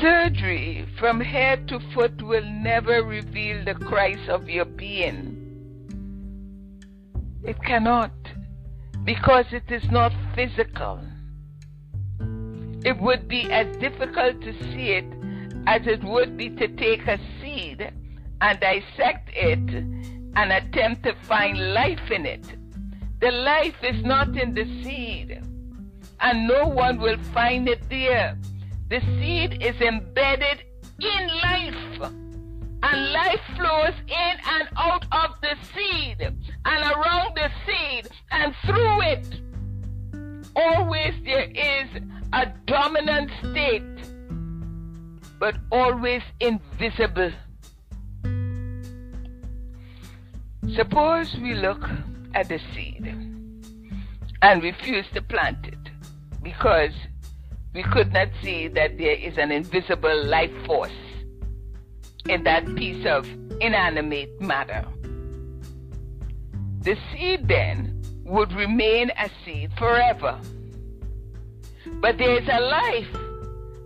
Surgery 0.00 0.86
from 0.98 1.20
head 1.20 1.68
to 1.68 1.78
foot 1.94 2.22
will 2.22 2.44
never 2.44 3.02
reveal 3.02 3.64
the 3.64 3.74
Christ 3.74 4.28
of 4.28 4.48
your 4.48 4.64
being. 4.64 5.38
It 7.44 7.62
cannot 7.62 8.12
because 9.04 9.46
it 9.52 9.70
is 9.70 9.90
not 9.90 10.12
physical. 10.34 11.00
It 12.84 13.00
would 13.00 13.28
be 13.28 13.50
as 13.50 13.76
difficult 13.76 14.40
to 14.42 14.52
see 14.72 14.92
it 14.92 15.04
as 15.66 15.86
it 15.86 16.02
would 16.02 16.36
be 16.36 16.50
to 16.50 16.68
take 16.68 17.06
a 17.06 17.18
seed 17.40 17.92
and 18.40 18.60
dissect 18.60 19.30
it 19.32 19.58
and 20.34 20.52
attempt 20.52 21.04
to 21.04 21.14
find 21.28 21.74
life 21.74 22.10
in 22.10 22.26
it. 22.26 22.44
The 23.23 23.31
life 23.31 23.76
is 23.85 24.05
not 24.05 24.37
in 24.37 24.52
the 24.52 24.64
seed, 24.83 25.41
and 26.19 26.49
no 26.49 26.67
one 26.67 27.00
will 27.00 27.19
find 27.33 27.69
it 27.69 27.88
there. 27.88 28.37
The 28.91 28.99
seed 28.99 29.62
is 29.62 29.81
embedded 29.81 30.64
in 30.99 31.29
life, 31.41 32.11
and 32.83 33.12
life 33.12 33.41
flows 33.55 33.95
in 34.09 34.35
and 34.45 34.69
out 34.76 35.05
of 35.12 35.41
the 35.41 35.55
seed, 35.73 36.21
and 36.21 36.93
around 36.93 37.37
the 37.37 37.49
seed, 37.64 38.09
and 38.33 38.57
through 38.67 39.02
it. 39.02 39.41
Always 40.57 41.14
there 41.25 41.49
is 41.49 42.02
a 42.33 42.47
dominant 42.67 43.31
state, 43.38 43.85
but 45.38 45.55
always 45.71 46.23
invisible. 46.41 47.31
Suppose 50.75 51.37
we 51.41 51.55
look 51.55 51.88
at 52.34 52.48
the 52.48 52.58
seed 52.74 53.06
and 54.42 54.62
refuse 54.62 55.06
to 55.14 55.22
plant 55.22 55.66
it 55.66 55.78
because 56.42 56.92
we 57.74 57.82
could 57.82 58.12
not 58.12 58.28
see 58.42 58.68
that 58.68 58.98
there 58.98 59.14
is 59.14 59.38
an 59.38 59.50
invisible 59.50 60.24
life 60.26 60.52
force 60.66 60.90
in 62.28 62.44
that 62.44 62.64
piece 62.76 63.06
of 63.06 63.26
inanimate 63.60 64.40
matter. 64.40 64.84
The 66.80 66.96
seed 67.12 67.48
then 67.48 68.02
would 68.24 68.52
remain 68.52 69.10
a 69.10 69.30
seed 69.44 69.70
forever. 69.78 70.38
But 72.00 72.18
there 72.18 72.40
is 72.40 72.48
a 72.50 72.60
life 72.60 73.16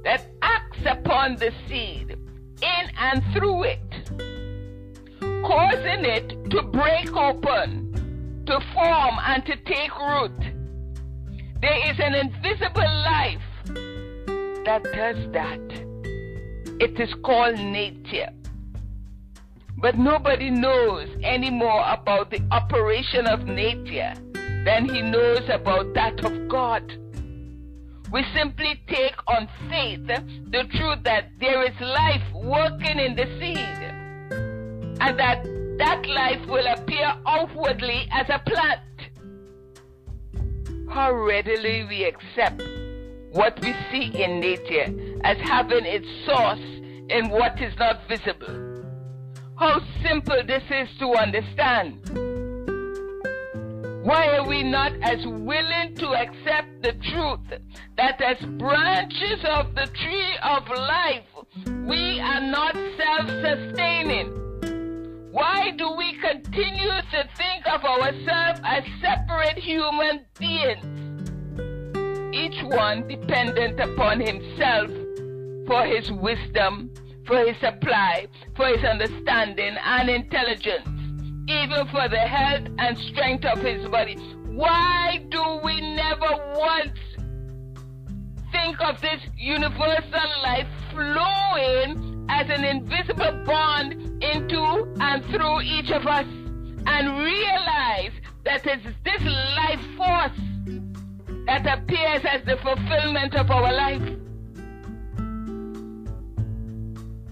that 0.04 0.26
acts 0.42 0.78
upon 0.86 1.36
the 1.36 1.52
seed 1.68 2.16
in 2.62 2.90
and 2.98 3.22
through 3.34 3.64
it 3.64 3.80
causing 5.46 6.04
it 6.04 6.50
to 6.50 6.62
break 6.62 7.14
open, 7.16 7.86
to 8.46 8.60
form, 8.74 9.16
and 9.24 9.44
to 9.46 9.56
take 9.56 9.96
root. 9.98 10.38
There 11.60 11.90
is 11.90 11.98
an 11.98 12.14
invisible 12.14 12.82
life 12.82 13.42
that 14.64 14.82
does 14.84 15.32
that. 15.32 15.86
It 16.78 17.00
is 17.00 17.12
called 17.24 17.56
nature. 17.56 18.28
But 19.78 19.98
nobody 19.98 20.50
knows 20.50 21.08
any 21.22 21.50
more 21.50 21.84
about 21.88 22.30
the 22.30 22.40
operation 22.50 23.26
of 23.26 23.44
nature 23.44 24.14
than 24.64 24.88
he 24.88 25.02
knows 25.02 25.48
about 25.50 25.92
that 25.94 26.24
of 26.24 26.48
God. 26.48 26.82
We 28.12 28.24
simply 28.34 28.80
take 28.88 29.16
on 29.26 29.48
faith 29.68 30.06
the 30.06 30.64
truth 30.76 31.02
that 31.04 31.30
there 31.40 31.62
is 31.64 31.78
life 31.80 32.22
working 32.34 32.98
in 32.98 33.16
the 33.16 33.26
seed 33.40 33.96
and 35.00 35.18
that 35.18 35.44
that 35.78 36.06
life 36.09 36.47
will 36.47 36.66
appear 36.66 37.14
outwardly 37.26 38.09
as 38.12 38.26
a 38.28 38.38
plant. 38.38 38.80
How 40.88 41.12
readily 41.12 41.85
we 41.85 42.04
accept 42.04 42.62
what 43.33 43.61
we 43.61 43.75
see 43.90 44.23
in 44.23 44.40
nature 44.40 45.21
as 45.25 45.37
having 45.38 45.85
its 45.85 46.06
source 46.25 46.61
in 47.11 47.28
what 47.28 47.61
is 47.61 47.75
not 47.78 48.00
visible. 48.09 48.83
How 49.59 49.80
simple 50.02 50.42
this 50.47 50.62
is 50.71 50.88
to 50.99 51.14
understand. 51.14 52.00
Why 54.04 54.37
are 54.37 54.47
we 54.47 54.62
not 54.62 54.92
as 55.02 55.18
willing 55.26 55.95
to 55.97 56.09
accept 56.14 56.83
the 56.83 56.92
truth 57.11 57.61
that 57.97 58.21
as 58.23 58.38
branches 58.59 59.45
of 59.45 59.75
the 59.75 59.87
tree 59.87 60.37
of 60.42 60.68
life, 60.68 61.25
we 61.87 62.21
are 62.21 62.40
not 62.40 62.75
self 62.75 63.28
sustaining? 63.42 64.45
Why 65.37 65.71
do 65.73 65.95
we 65.95 66.14
continue 66.14 66.88
to 66.88 67.29
think 67.37 67.66
of 67.66 67.85
ourselves 67.85 68.59
as 68.64 68.85
separate 69.03 69.59
human 69.59 70.25
beings? 70.38 71.29
Each 72.35 72.62
one 72.62 73.07
dependent 73.07 73.79
upon 73.79 74.20
himself 74.20 74.90
for 75.66 75.85
his 75.85 76.11
wisdom, 76.11 76.90
for 77.27 77.37
his 77.37 77.55
supply, 77.61 78.29
for 78.57 78.68
his 78.68 78.83
understanding 78.83 79.77
and 79.85 80.09
intelligence, 80.09 80.88
even 81.51 81.87
for 81.88 82.09
the 82.09 82.16
health 82.16 82.68
and 82.79 82.96
strength 82.96 83.44
of 83.44 83.59
his 83.59 83.87
body. 83.88 84.14
Why 84.46 85.22
do 85.29 85.61
we 85.62 85.83
never 85.96 86.31
once 86.57 86.99
think 88.53 88.81
of 88.81 89.03
this 89.03 89.20
universal 89.37 90.31
life 90.42 90.68
flowing 90.92 92.15
as 92.28 92.48
an 92.48 92.64
invisible 92.64 93.42
bond 93.44 93.92
into 94.22 94.94
and 95.00 95.24
through 95.26 95.60
each 95.62 95.90
of 95.90 96.06
us 96.06 96.26
and 96.86 97.18
realize 97.18 98.12
that 98.44 98.64
it's 98.64 98.84
this 99.04 99.22
life 99.22 99.80
force 99.96 100.38
that 101.46 101.66
appears 101.66 102.22
as 102.24 102.44
the 102.44 102.56
fulfillment 102.62 103.34
of 103.34 103.50
our 103.50 103.72
life. 103.72 104.02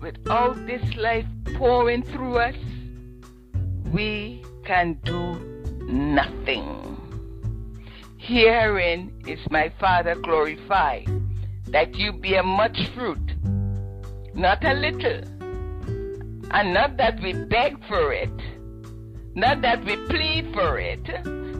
Without 0.00 0.54
this 0.66 0.82
life 0.96 1.26
pouring 1.56 2.02
through 2.02 2.36
us, 2.36 2.56
we 3.92 4.42
can 4.64 4.98
do 5.04 5.34
nothing. 5.86 6.96
Herein 8.18 9.12
is 9.26 9.40
my 9.50 9.72
Father 9.80 10.14
glorified, 10.14 11.08
that 11.68 11.94
you 11.94 12.12
bear 12.12 12.42
much 12.42 12.88
fruit 12.94 13.23
not 14.34 14.64
a 14.64 14.74
little. 14.74 15.20
And 16.50 16.74
not 16.74 16.96
that 16.96 17.20
we 17.20 17.32
beg 17.32 17.76
for 17.86 18.12
it, 18.12 18.30
not 19.34 19.62
that 19.62 19.84
we 19.84 19.96
plead 20.06 20.52
for 20.52 20.78
it, 20.78 21.02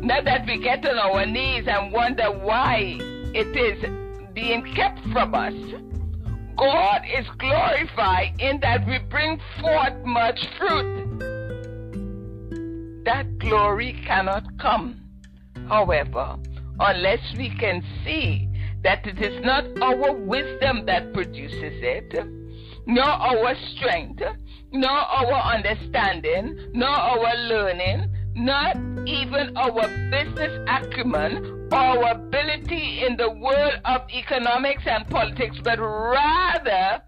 not 0.03 0.25
that 0.25 0.47
we 0.47 0.59
get 0.59 0.87
on 0.87 0.99
our 0.99 1.27
knees 1.27 1.67
and 1.67 1.93
wonder 1.93 2.31
why 2.31 2.99
it 3.35 3.57
is 3.57 4.33
being 4.35 4.63
kept 4.75 5.01
from 5.13 5.35
us. 5.35 5.55
God 6.57 7.03
is 7.19 7.27
glorified 7.39 8.41
in 8.41 8.61
that 8.61 8.87
we 8.87 8.99
bring 9.11 9.41
forth 9.61 10.05
much 10.05 10.47
fruit. 10.57 11.19
That 13.05 13.39
glory 13.39 14.01
cannot 14.07 14.45
come, 14.59 15.01
however, 15.69 16.37
unless 16.79 17.21
we 17.37 17.51
can 17.51 17.83
see 18.05 18.49
that 18.83 19.07
it 19.07 19.21
is 19.21 19.45
not 19.45 19.65
our 19.83 20.13
wisdom 20.13 20.87
that 20.87 21.13
produces 21.13 21.75
it 21.83 22.44
nor 22.87 23.05
our 23.05 23.55
strength, 23.75 24.23
nor 24.73 24.91
our 24.91 25.55
understanding, 25.55 26.59
nor 26.73 26.89
our 26.89 27.37
learning, 27.37 28.11
not 28.35 28.77
even 29.07 29.57
our 29.57 29.89
business 30.11 30.59
acumen 30.69 31.69
or 31.73 31.79
our 31.79 32.13
ability 32.13 33.05
in 33.07 33.17
the 33.17 33.31
world 33.31 33.75
of 33.85 34.03
economics 34.11 34.83
and 34.87 35.09
politics, 35.09 35.57
but 35.63 35.79
rather 35.79 37.03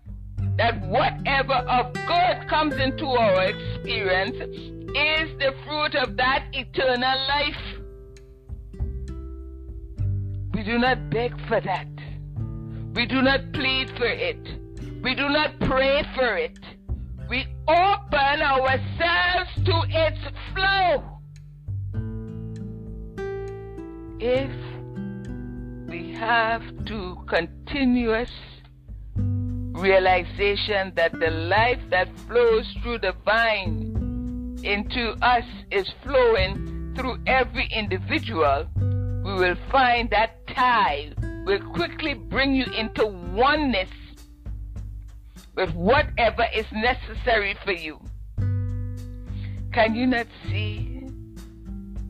that 0.56 0.80
whatever 0.86 1.54
of 1.54 1.92
good 1.92 2.48
comes 2.48 2.74
into 2.76 3.06
our 3.06 3.42
experience 3.42 4.36
is 4.36 5.38
the 5.38 5.54
fruit 5.64 5.94
of 5.94 6.16
that 6.16 6.46
eternal 6.52 7.18
life. 7.28 7.54
We 10.54 10.62
do 10.62 10.78
not 10.78 11.10
beg 11.10 11.32
for 11.48 11.60
that. 11.60 11.88
We 12.94 13.04
do 13.04 13.20
not 13.20 13.52
plead 13.52 13.90
for 13.90 14.06
it. 14.06 14.65
We 15.06 15.14
do 15.14 15.28
not 15.28 15.60
pray 15.60 16.02
for 16.16 16.36
it. 16.36 16.58
We 17.30 17.46
open 17.68 18.42
ourselves 18.42 19.50
to 19.64 19.82
its 19.88 20.18
flow. 20.52 21.20
If 24.18 24.50
we 25.88 26.12
have 26.14 26.62
to 26.86 27.24
continuous 27.28 28.32
realization 29.14 30.92
that 30.96 31.12
the 31.12 31.30
life 31.30 31.82
that 31.90 32.08
flows 32.26 32.66
through 32.82 32.98
the 32.98 33.14
vine 33.24 34.58
into 34.64 35.14
us 35.22 35.44
is 35.70 35.88
flowing 36.02 36.94
through 36.96 37.18
every 37.28 37.68
individual, 37.72 38.66
we 39.24 39.34
will 39.34 39.56
find 39.70 40.10
that 40.10 40.44
tie 40.48 41.12
will 41.44 41.60
quickly 41.74 42.14
bring 42.14 42.56
you 42.56 42.64
into 42.76 43.06
oneness 43.06 43.90
with 45.56 45.74
whatever 45.74 46.44
is 46.54 46.66
necessary 46.72 47.56
for 47.64 47.72
you. 47.72 47.98
Can 49.72 49.94
you 49.94 50.06
not 50.06 50.26
see 50.48 51.02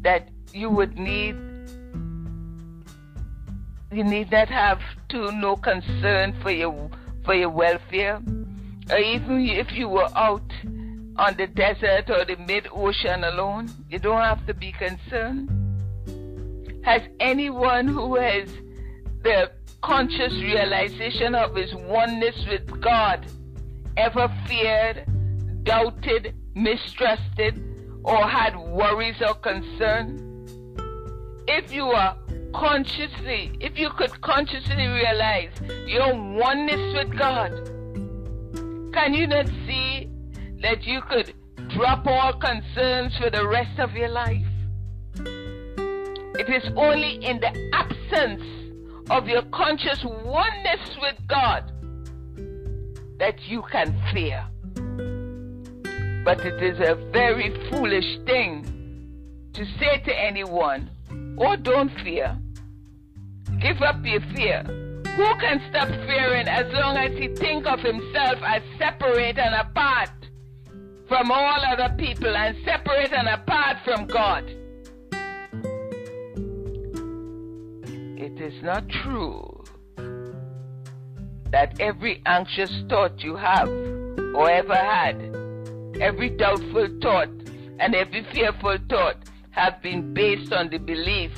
that 0.02 0.28
you 0.52 0.68
would 0.70 0.98
need 0.98 1.36
you 3.92 4.04
need 4.04 4.30
not 4.30 4.48
have 4.48 4.80
to 5.08 5.30
no 5.32 5.56
concern 5.56 6.36
for 6.42 6.50
your 6.50 6.90
for 7.24 7.34
your 7.34 7.50
welfare? 7.50 8.20
Or 8.90 8.98
even 8.98 9.48
if 9.48 9.72
you 9.72 9.88
were 9.88 10.08
out 10.16 10.52
on 11.16 11.36
the 11.36 11.46
desert 11.46 12.10
or 12.10 12.24
the 12.24 12.36
mid 12.46 12.68
ocean 12.72 13.24
alone, 13.24 13.70
you 13.88 13.98
don't 13.98 14.22
have 14.22 14.46
to 14.46 14.54
be 14.54 14.72
concerned. 14.72 15.50
Has 16.84 17.02
anyone 17.18 17.88
who 17.88 18.16
has 18.16 18.48
the 19.22 19.50
conscious 19.86 20.32
realization 20.42 21.36
of 21.36 21.54
his 21.54 21.72
oneness 21.72 22.34
with 22.48 22.80
God 22.80 23.24
ever 23.96 24.28
feared, 24.48 25.06
doubted, 25.62 26.34
mistrusted, 26.56 27.62
or 28.02 28.28
had 28.28 28.56
worries 28.56 29.14
or 29.24 29.34
concern, 29.34 30.18
if 31.46 31.70
you 31.70 31.84
are 31.84 32.16
consciously, 32.52 33.56
if 33.60 33.78
you 33.78 33.90
could 33.90 34.20
consciously 34.22 34.88
realize 34.88 35.52
your 35.86 36.12
oneness 36.14 36.94
with 36.96 37.16
God, 37.16 37.52
can 38.92 39.14
you 39.14 39.28
not 39.28 39.46
see 39.66 40.10
that 40.62 40.82
you 40.82 41.00
could 41.02 41.32
drop 41.68 42.04
all 42.08 42.32
concerns 42.32 43.16
for 43.18 43.30
the 43.30 43.46
rest 43.46 43.78
of 43.78 43.92
your 43.92 44.08
life? 44.08 44.46
It 45.14 46.48
is 46.50 46.72
only 46.76 47.24
in 47.24 47.38
the 47.38 47.70
absence 47.72 48.55
of 49.10 49.28
your 49.28 49.42
conscious 49.52 50.02
oneness 50.04 50.96
with 51.00 51.16
God 51.28 51.72
that 53.18 53.46
you 53.46 53.62
can 53.70 53.94
fear. 54.12 54.44
But 56.24 56.44
it 56.44 56.60
is 56.62 56.80
a 56.80 56.96
very 57.12 57.54
foolish 57.70 58.18
thing 58.26 58.64
to 59.52 59.64
say 59.78 60.02
to 60.04 60.12
anyone, 60.12 60.90
Oh, 61.38 61.54
don't 61.56 61.90
fear. 62.02 62.36
Give 63.60 63.80
up 63.82 64.04
your 64.04 64.20
fear. 64.34 64.62
Who 65.16 65.34
can 65.38 65.62
stop 65.70 65.88
fearing 65.88 66.48
as 66.48 66.70
long 66.74 66.96
as 66.96 67.16
he 67.16 67.28
think 67.28 67.66
of 67.66 67.80
himself 67.80 68.38
as 68.44 68.62
separate 68.78 69.38
and 69.38 69.54
apart 69.54 70.10
from 71.08 71.30
all 71.30 71.60
other 71.64 71.94
people 71.96 72.36
and 72.36 72.56
separate 72.64 73.12
and 73.12 73.28
apart 73.28 73.78
from 73.84 74.06
God? 74.06 74.44
It 78.36 78.52
is 78.52 78.62
not 78.62 78.86
true 78.90 79.64
that 81.50 81.80
every 81.80 82.20
anxious 82.26 82.70
thought 82.86 83.24
you 83.24 83.34
have 83.34 83.66
or 84.34 84.50
ever 84.50 84.74
had, 84.74 85.16
every 86.02 86.28
doubtful 86.28 86.86
thought 87.00 87.30
and 87.78 87.94
every 87.94 88.26
fearful 88.34 88.76
thought 88.90 89.16
have 89.52 89.80
been 89.80 90.12
based 90.12 90.52
on 90.52 90.68
the 90.68 90.76
belief 90.76 91.32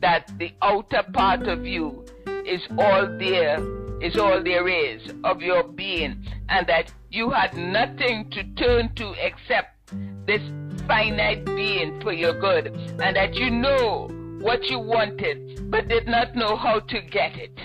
that 0.00 0.30
the 0.38 0.52
outer 0.62 1.02
part 1.12 1.48
of 1.48 1.66
you 1.66 2.04
is 2.46 2.62
all 2.78 3.08
there, 3.18 3.58
is 4.00 4.16
all 4.16 4.40
there 4.40 4.68
is 4.68 5.12
of 5.24 5.42
your 5.42 5.64
being, 5.64 6.24
and 6.50 6.68
that 6.68 6.92
you 7.10 7.30
had 7.30 7.52
nothing 7.56 8.30
to 8.30 8.44
turn 8.54 8.94
to 8.94 9.12
except 9.20 9.92
this 10.24 10.42
finite 10.86 11.44
being 11.46 12.00
for 12.00 12.12
your 12.12 12.38
good, 12.38 12.68
and 13.02 13.16
that 13.16 13.34
you 13.34 13.50
know 13.50 14.08
what 14.40 14.64
you 14.70 14.78
wanted 14.78 15.70
but 15.70 15.88
did 15.88 16.06
not 16.06 16.34
know 16.34 16.56
how 16.56 16.80
to 16.80 17.00
get 17.00 17.36
it. 17.36 17.58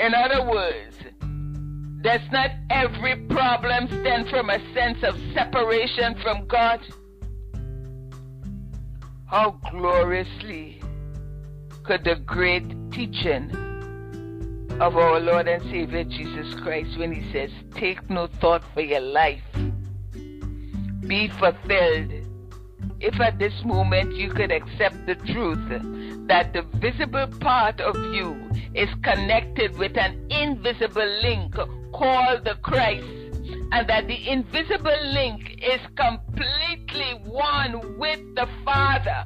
In 0.00 0.14
other 0.14 0.44
words, 0.50 0.96
does 2.02 2.20
not 2.32 2.50
every 2.70 3.16
problem 3.26 3.86
stem 3.86 4.26
from 4.28 4.50
a 4.50 4.58
sense 4.74 4.98
of 5.04 5.14
separation 5.32 6.16
from 6.20 6.46
God? 6.48 6.80
How 9.26 9.58
gloriously 9.70 10.80
could 11.84 12.04
the 12.04 12.16
great 12.16 12.64
teaching 12.90 13.50
of 14.80 14.96
our 14.96 15.20
Lord 15.20 15.46
and 15.46 15.62
Savior 15.70 16.04
Jesus 16.04 16.54
Christ 16.60 16.98
when 16.98 17.12
he 17.12 17.30
says, 17.32 17.50
Take 17.74 18.10
no 18.10 18.26
thought 18.26 18.64
for 18.74 18.80
your 18.80 19.00
life, 19.00 19.42
be 21.06 21.28
fulfilled. 21.28 22.21
If 23.02 23.20
at 23.20 23.36
this 23.36 23.64
moment 23.64 24.14
you 24.14 24.30
could 24.30 24.52
accept 24.52 25.06
the 25.06 25.16
truth 25.16 25.58
that 26.28 26.52
the 26.52 26.62
visible 26.78 27.26
part 27.40 27.80
of 27.80 27.96
you 28.14 28.36
is 28.74 28.88
connected 29.02 29.76
with 29.76 29.96
an 29.98 30.24
invisible 30.30 31.10
link 31.20 31.52
called 31.92 32.44
the 32.44 32.54
Christ, 32.62 33.04
and 33.72 33.88
that 33.88 34.06
the 34.06 34.28
invisible 34.28 35.04
link 35.14 35.60
is 35.60 35.80
completely 35.96 37.14
one 37.24 37.98
with 37.98 38.20
the 38.36 38.46
Father. 38.64 39.24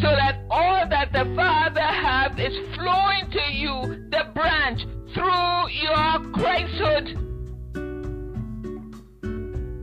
So 0.00 0.08
that 0.08 0.40
all 0.50 0.88
that 0.88 1.12
the 1.12 1.26
Father 1.36 1.82
has 1.82 2.32
is 2.38 2.56
flowing 2.74 3.30
to 3.30 3.52
you, 3.52 4.08
the 4.08 4.24
branch, 4.32 4.86
through 5.12 5.68
your 5.68 6.32
Christhood. 6.32 7.20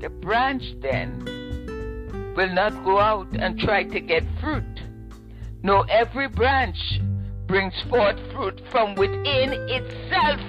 The 0.01 0.09
branch 0.09 0.63
then 0.81 1.40
will 2.35 2.53
not 2.53 2.83
go 2.83 2.99
out 2.99 3.27
and 3.33 3.59
try 3.59 3.83
to 3.83 3.99
get 3.99 4.23
fruit. 4.39 4.63
No, 5.63 5.81
every 5.89 6.27
branch 6.27 6.77
brings 7.47 7.73
forth 7.89 8.17
fruit 8.33 8.61
from 8.71 8.95
within 8.95 9.53
itself. 9.69 10.39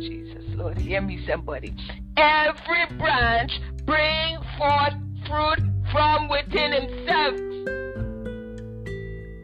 Jesus, 0.00 0.44
Lord, 0.56 0.78
hear 0.78 1.00
me, 1.00 1.24
somebody. 1.26 1.74
Every 2.16 2.86
branch 2.98 3.52
brings 3.84 4.44
forth 4.58 4.94
fruit 5.28 5.60
from 5.92 6.28
within 6.28 6.72
himself. 6.72 7.34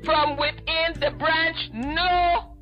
From 0.04 0.36
within 0.36 1.00
the 1.00 1.12
branch, 1.18 1.70
no. 1.72 2.56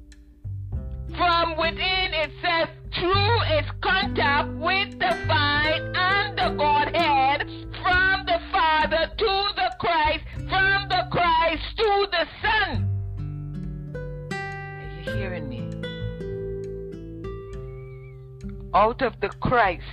From 1.16 1.57
within 1.57 2.14
itself, 2.14 2.68
through 2.95 3.42
its 3.57 3.68
contact 3.81 4.49
with 4.59 4.99
the 4.99 5.16
vine 5.27 5.92
and 5.97 6.38
the 6.38 6.55
Godhead, 6.57 6.82
Out 18.74 19.02
of 19.02 19.20
the 19.20 19.28
Christ 19.28 19.85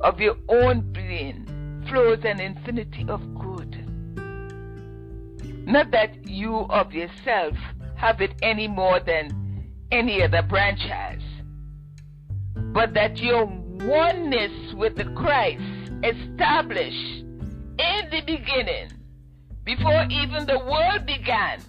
of 0.00 0.20
your 0.20 0.36
own 0.48 0.92
being 0.92 1.46
flows 1.88 2.18
an 2.24 2.40
infinity 2.40 3.06
of 3.08 3.20
good. 3.38 3.84
Not 5.64 5.92
that 5.92 6.26
you 6.26 6.66
of 6.70 6.92
yourself 6.92 7.54
have 7.94 8.20
it 8.20 8.32
any 8.42 8.66
more 8.66 8.98
than 8.98 9.70
any 9.92 10.22
other 10.22 10.42
branch 10.42 10.80
has, 10.82 11.20
but 12.74 12.94
that 12.94 13.18
your 13.18 13.44
oneness 13.44 14.74
with 14.74 14.96
the 14.96 15.04
Christ 15.14 15.92
established 16.02 17.24
in 17.78 18.10
the 18.10 18.22
beginning, 18.26 18.90
before 19.64 20.04
even 20.10 20.46
the 20.46 20.58
world 20.58 21.06
began, 21.06 21.60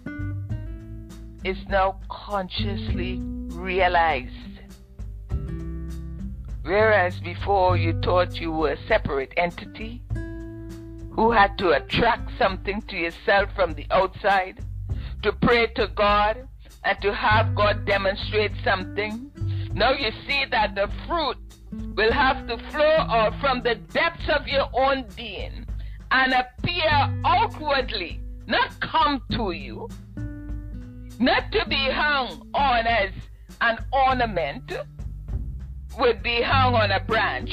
is 1.44 1.58
now 1.70 2.00
consciously 2.10 3.20
realized. 3.52 4.34
Whereas 6.64 7.20
before 7.20 7.78
you 7.78 8.00
thought 8.02 8.40
you 8.40 8.52
were 8.52 8.74
a 8.74 8.88
separate 8.88 9.34
entity 9.38 10.02
who 11.12 11.32
had 11.32 11.58
to 11.58 11.72
attract 11.72 12.30
something 12.38 12.82
to 12.84 12.96
yourself 12.96 13.50
from 13.56 13.74
the 13.74 13.86
outside, 13.92 14.60
to 15.24 15.34
pray 15.34 15.68
to 15.76 15.88
God, 15.96 16.48
and 16.84 17.02
to 17.02 17.14
have 17.14 17.56
God 17.56 17.86
demonstrate 17.86 18.52
something. 18.64 19.32
Now 19.74 19.92
you 19.92 20.12
see 20.28 20.46
that 20.52 20.76
the 20.76 20.90
fruit 21.08 21.38
will 21.96 22.12
have 22.12 22.48
to 22.48 22.58
flow 22.72 22.98
out 23.10 23.40
from 23.40 23.62
the 23.64 23.76
depths 23.76 24.30
of 24.30 24.48
your 24.48 24.70
own 24.74 25.06
being 25.16 25.66
and 26.12 26.34
appear 26.34 27.22
outwardly, 27.26 28.22
not 28.48 28.80
come 28.80 29.22
to 29.32 29.52
you, 29.52 29.88
not 31.20 31.52
to 31.52 31.66
be 31.68 31.90
hung 31.92 32.48
on 32.54 32.88
as 32.88 33.12
an 33.62 33.78
ornament, 33.92 34.72
would 36.00 36.24
be 36.24 36.42
hung 36.42 36.76
on 36.76 36.92
a 36.92 37.00
branch, 37.02 37.52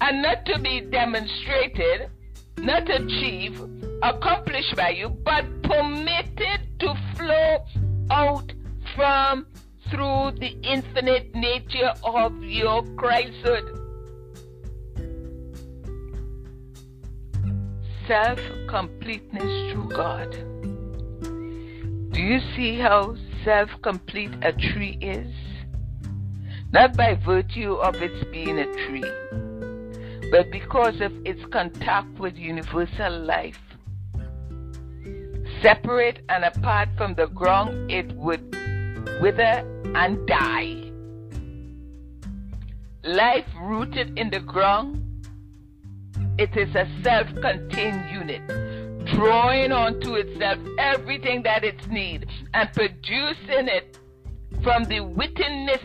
and 0.00 0.22
not 0.22 0.44
to 0.46 0.58
be 0.58 0.82
demonstrated, 0.82 2.10
not 2.58 2.88
achieved, 2.90 3.60
accomplished 4.02 4.76
by 4.76 4.90
you, 4.90 5.08
but 5.08 5.44
permitted 5.62 6.60
to 6.80 6.94
flow 7.16 7.64
out 8.10 8.52
from 8.94 9.46
through 9.90 10.32
the 10.38 10.56
infinite 10.62 11.34
nature 11.34 11.92
of 12.04 12.32
your 12.42 12.82
Christhood. 12.96 13.80
Self 18.06 18.38
completeness 18.68 19.72
through 19.72 19.88
God. 19.88 20.30
Do 22.12 22.20
you 22.20 22.38
see 22.54 22.78
how 22.78 23.16
self 23.44 23.70
complete 23.82 24.32
a 24.42 24.52
tree 24.52 24.98
is? 25.00 25.53
Not 26.74 26.96
by 26.96 27.14
virtue 27.14 27.74
of 27.74 27.94
its 28.02 28.24
being 28.32 28.58
a 28.58 28.64
tree, 28.64 29.04
but 30.32 30.50
because 30.50 31.00
of 31.00 31.12
its 31.24 31.40
contact 31.52 32.18
with 32.18 32.34
universal 32.34 33.16
life. 33.16 33.60
Separate 35.62 36.22
and 36.28 36.44
apart 36.44 36.88
from 36.96 37.14
the 37.14 37.26
ground, 37.26 37.92
it 37.92 38.10
would 38.16 38.42
wither 39.22 39.62
and 39.94 40.26
die. 40.26 40.90
Life 43.04 43.46
rooted 43.62 44.18
in 44.18 44.30
the 44.30 44.40
ground, 44.40 45.00
it 46.40 46.56
is 46.56 46.74
a 46.74 46.88
self 47.04 47.28
contained 47.40 48.10
unit, 48.10 48.44
drawing 49.14 49.70
onto 49.70 50.14
itself 50.16 50.58
everything 50.80 51.44
that 51.44 51.62
it 51.62 51.88
needs 51.88 52.24
and 52.52 52.68
producing 52.72 53.68
it 53.68 53.96
from 54.64 54.82
the 54.86 54.98
wittinness 54.98 55.80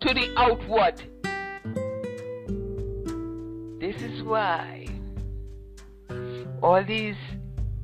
to 0.00 0.14
the 0.14 0.32
outward. 0.36 1.02
This 3.80 4.00
is 4.02 4.22
why 4.22 4.86
all 6.62 6.84
these 6.84 7.16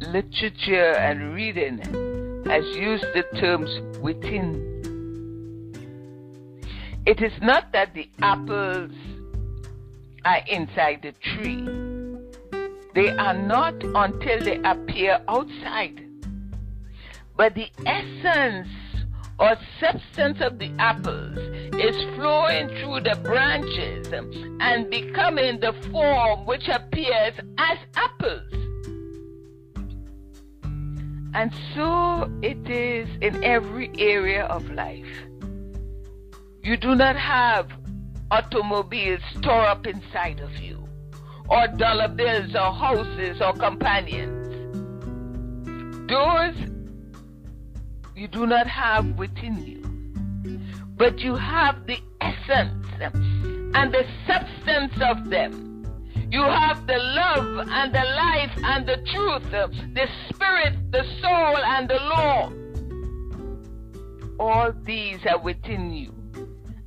literature 0.00 0.96
and 0.96 1.34
reading 1.34 1.78
has 2.46 2.64
used 2.76 3.04
the 3.14 3.24
terms 3.38 3.70
within. 4.00 4.72
It 7.06 7.20
is 7.20 7.32
not 7.42 7.72
that 7.72 7.94
the 7.94 8.08
apples 8.22 8.92
are 10.24 10.40
inside 10.48 11.02
the 11.02 11.12
tree. 11.12 11.68
They 12.94 13.10
are 13.10 13.34
not 13.34 13.74
until 13.82 14.40
they 14.40 14.58
appear 14.64 15.20
outside. 15.28 16.00
But 17.36 17.54
the 17.54 17.68
essence 17.84 18.68
or 19.38 19.56
substance 19.80 20.40
of 20.40 20.58
the 20.58 20.70
apples 20.78 21.38
is 21.74 21.96
flowing 22.14 22.68
through 22.68 23.00
the 23.00 23.18
branches 23.22 24.12
and 24.60 24.88
becoming 24.90 25.58
the 25.60 25.72
form 25.90 26.46
which 26.46 26.68
appears 26.68 27.34
as 27.58 27.78
apples. 27.96 28.52
And 31.34 31.52
so 31.74 32.30
it 32.42 32.70
is 32.70 33.08
in 33.20 33.42
every 33.42 33.90
area 33.98 34.44
of 34.44 34.70
life. 34.70 35.24
You 36.62 36.76
do 36.76 36.94
not 36.94 37.16
have 37.16 37.68
automobiles 38.30 39.20
stored 39.32 39.66
up 39.66 39.86
inside 39.86 40.40
of 40.40 40.56
you, 40.58 40.78
or 41.48 41.66
dollar 41.66 42.08
bills, 42.08 42.54
or 42.54 42.72
houses, 42.72 43.40
or 43.40 43.52
companions. 43.52 44.42
Those 46.08 46.54
you 48.16 48.28
do 48.28 48.46
not 48.46 48.66
have 48.66 49.18
within 49.18 49.64
you, 49.66 50.60
but 50.96 51.18
you 51.18 51.34
have 51.34 51.86
the 51.86 51.98
essence 52.20 52.86
and 53.00 53.92
the 53.92 54.06
substance 54.26 54.94
of 55.02 55.30
them. 55.30 55.86
You 56.30 56.42
have 56.42 56.86
the 56.86 56.98
love 56.98 57.68
and 57.68 57.94
the 57.94 58.04
life 58.04 58.52
and 58.64 58.86
the 58.86 58.96
truth, 59.12 59.50
the 59.50 60.08
spirit, 60.28 60.74
the 60.90 61.04
soul, 61.20 61.56
and 61.56 61.88
the 61.88 61.94
law. 61.94 62.52
All 64.38 64.72
these 64.84 65.18
are 65.26 65.38
within 65.38 65.92
you 65.92 66.12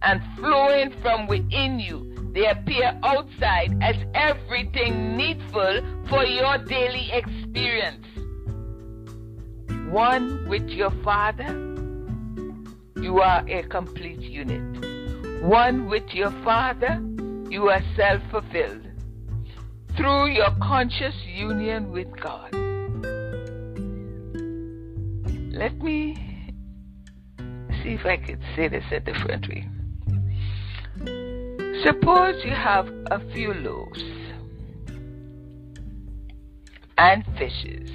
and 0.01 0.21
flowing 0.37 0.91
from 1.01 1.27
within 1.27 1.79
you. 1.79 2.31
They 2.33 2.45
appear 2.45 2.99
outside 3.03 3.77
as 3.81 3.95
everything 4.13 5.17
needful 5.17 5.81
for 6.09 6.23
your 6.23 6.57
daily 6.59 7.09
experience. 7.11 8.05
One 9.91 10.47
with 10.49 10.67
your 10.69 10.91
Father, 11.03 11.47
you 13.01 13.19
are 13.21 13.47
a 13.47 13.63
complete 13.63 14.19
unit. 14.19 15.41
One 15.41 15.87
with 15.87 16.13
your 16.13 16.31
Father, 16.43 17.01
you 17.49 17.69
are 17.69 17.81
self 17.95 18.21
fulfilled 18.29 18.85
through 19.95 20.27
your 20.27 20.51
conscious 20.61 21.15
union 21.25 21.91
with 21.91 22.07
God. 22.19 22.53
Let 25.53 25.81
me 25.81 26.15
see 27.81 27.93
if 27.93 28.05
I 28.05 28.17
could 28.17 28.41
say 28.55 28.67
this 28.67 28.83
a 28.91 28.99
different 28.99 29.47
way. 29.47 29.67
Suppose 31.83 32.43
you 32.43 32.51
have 32.51 32.89
a 33.09 33.19
few 33.31 33.53
loaves 33.53 34.03
and 36.97 37.23
fishes, 37.37 37.89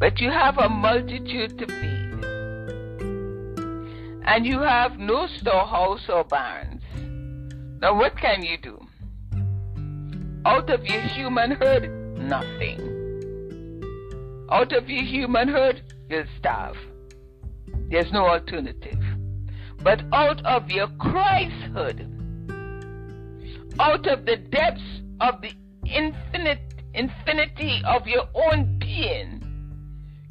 but 0.00 0.18
you 0.18 0.30
have 0.30 0.56
a 0.56 0.68
multitude 0.68 1.58
to 1.58 1.66
feed, 1.66 2.24
and 4.24 4.46
you 4.46 4.58
have 4.60 4.98
no 4.98 5.26
storehouse 5.26 6.08
or 6.08 6.24
barns. 6.24 6.82
Now, 7.82 7.94
what 7.98 8.16
can 8.16 8.42
you 8.42 8.56
do? 8.56 8.80
Out 10.46 10.70
of 10.70 10.86
your 10.86 11.02
human 11.02 11.50
nothing. 12.16 12.80
Out 14.50 14.72
of 14.72 14.88
your 14.88 15.04
human 15.04 15.48
you'll 16.08 16.24
starve. 16.38 16.78
There's 17.90 18.10
no 18.10 18.26
alternative. 18.26 18.98
But 19.82 20.02
out 20.14 20.44
of 20.46 20.70
your 20.70 20.88
Christhood, 20.88 22.06
out 23.78 24.06
of 24.06 24.24
the 24.24 24.36
depths 24.36 25.02
of 25.20 25.42
the 25.42 25.52
infinite 25.84 26.60
infinity 26.94 27.82
of 27.86 28.06
your 28.06 28.26
own 28.34 28.78
being, 28.78 29.39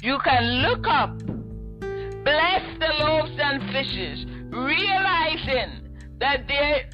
you 0.02 0.18
can 0.24 0.62
look 0.62 0.86
up, 0.86 1.18
bless 2.24 2.78
the 2.78 2.88
loaves 3.00 3.38
and 3.38 3.62
fishes, 3.70 4.24
realizing 4.50 5.88
that 6.18 6.46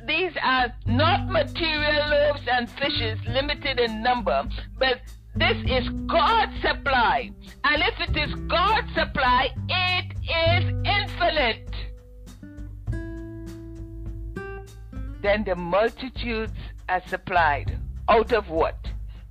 these 0.07 0.33
are 0.43 0.73
not 0.87 1.29
material 1.29 2.11
loaves 2.11 2.47
and 2.51 2.69
fishes 2.71 3.19
limited 3.29 3.79
in 3.81 4.03
number, 4.03 4.43
but 4.79 5.01
this 5.35 5.57
is 5.67 5.89
God's 6.07 6.61
supply. 6.63 7.31
And 7.65 7.83
if 7.83 8.09
it 8.09 8.17
is 8.17 8.35
God's 8.49 8.93
supply, 8.95 9.49
it 9.69 10.13
is 10.23 10.65
infinite. 10.85 11.71
Then 15.23 15.45
the 15.45 15.57
multitudes 15.57 16.53
are 16.89 17.03
supplied. 17.09 17.79
Out 18.09 18.33
of 18.33 18.49
what? 18.49 18.79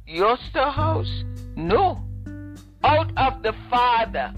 Your 0.06 0.38
storehouse? 0.50 1.24
No. 1.56 2.05
Out 2.86 3.12
of 3.18 3.42
the 3.42 3.54
Father. 3.70 4.32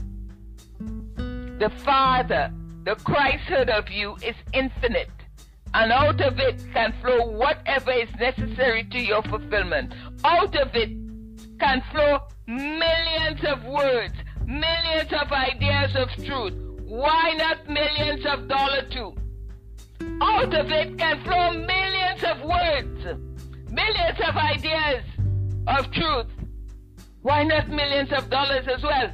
The 1.17 1.69
Father, 1.83 2.53
the 2.86 2.95
Christhood 2.95 3.69
of 3.69 3.89
you 3.89 4.15
is 4.23 4.36
infinite 4.53 5.10
and 5.73 5.91
out 5.91 6.21
of 6.21 6.39
it 6.39 6.63
can 6.73 6.93
flow 7.01 7.27
whatever 7.27 7.91
is 7.91 8.10
necessary 8.19 8.86
to 8.86 8.99
your 8.99 9.21
fulfillment. 9.23 9.93
Out 10.23 10.55
of 10.55 10.69
it 10.73 10.89
can 11.60 11.83
flow 11.91 12.19
millions 12.47 13.41
of 13.43 13.65
words, 13.65 14.13
millions 14.45 15.12
of 15.12 15.31
ideas 15.31 15.95
of 15.95 16.07
truth. 16.25 16.53
Why 16.88 17.33
not 17.38 17.67
millions 17.67 18.25
of 18.25 18.47
dollars 18.47 18.89
too? 18.91 19.13
Out 20.21 20.53
of 20.53 20.71
it 20.71 20.97
can 20.97 21.21
flow 21.25 21.51
millions 21.51 22.23
of 22.23 22.41
words, 22.47 23.21
millions 23.69 24.19
of 24.25 24.36
ideas 24.38 25.03
of 25.67 25.91
truth. 25.91 26.27
Why 27.21 27.43
not 27.43 27.69
millions 27.69 28.12
of 28.12 28.30
dollars 28.30 28.67
as 28.67 28.82
well? 28.84 29.12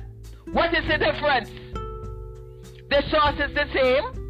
What 0.52 0.74
is 0.76 0.86
the 0.88 0.98
difference? 0.98 1.50
The 2.90 3.04
source 3.10 3.50
is 3.50 3.56
the 3.56 3.68
same 3.74 4.24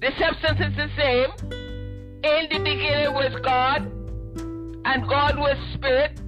the 0.00 0.12
substance 0.16 0.60
is 0.60 0.76
the 0.76 0.88
same. 0.96 1.30
In 2.22 2.48
the 2.52 2.58
beginning 2.60 3.14
was 3.14 3.34
God, 3.42 3.82
and 4.84 5.08
God 5.08 5.36
was 5.36 5.56
spirit. 5.74 6.20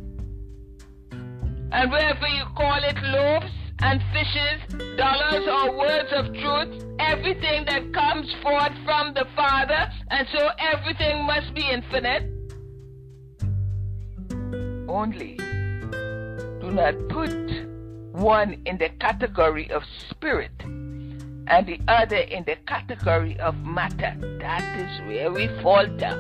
And 1.13 1.89
wherever 1.93 2.27
you 2.27 2.45
call 2.57 2.83
it 2.83 2.97
loaves 3.01 3.53
and 3.79 4.03
fishes, 4.13 4.97
dollars 4.97 5.47
or 5.47 5.79
words 5.79 6.11
of 6.13 6.35
truth, 6.35 6.85
everything 6.99 7.65
that 7.67 7.95
comes 7.95 8.27
forth 8.43 8.73
from 8.85 9.15
the 9.15 9.25
Father, 9.37 9.89
and 10.11 10.27
so 10.37 10.49
everything 10.59 11.25
must 11.25 11.55
be 11.55 11.63
infinite. 11.71 12.25
Only 14.89 15.39
do 16.71 16.77
not 16.77 17.09
put 17.09 17.33
one 18.13 18.63
in 18.65 18.79
the 18.79 18.91
category 19.01 19.69
of 19.73 19.83
spirit 20.09 20.53
and 20.63 21.67
the 21.67 21.81
other 21.89 22.17
in 22.17 22.45
the 22.45 22.55
category 22.65 23.37
of 23.41 23.57
matter. 23.65 24.15
That 24.39 24.79
is 24.79 25.01
where 25.09 25.33
we 25.33 25.49
falter. 25.63 26.15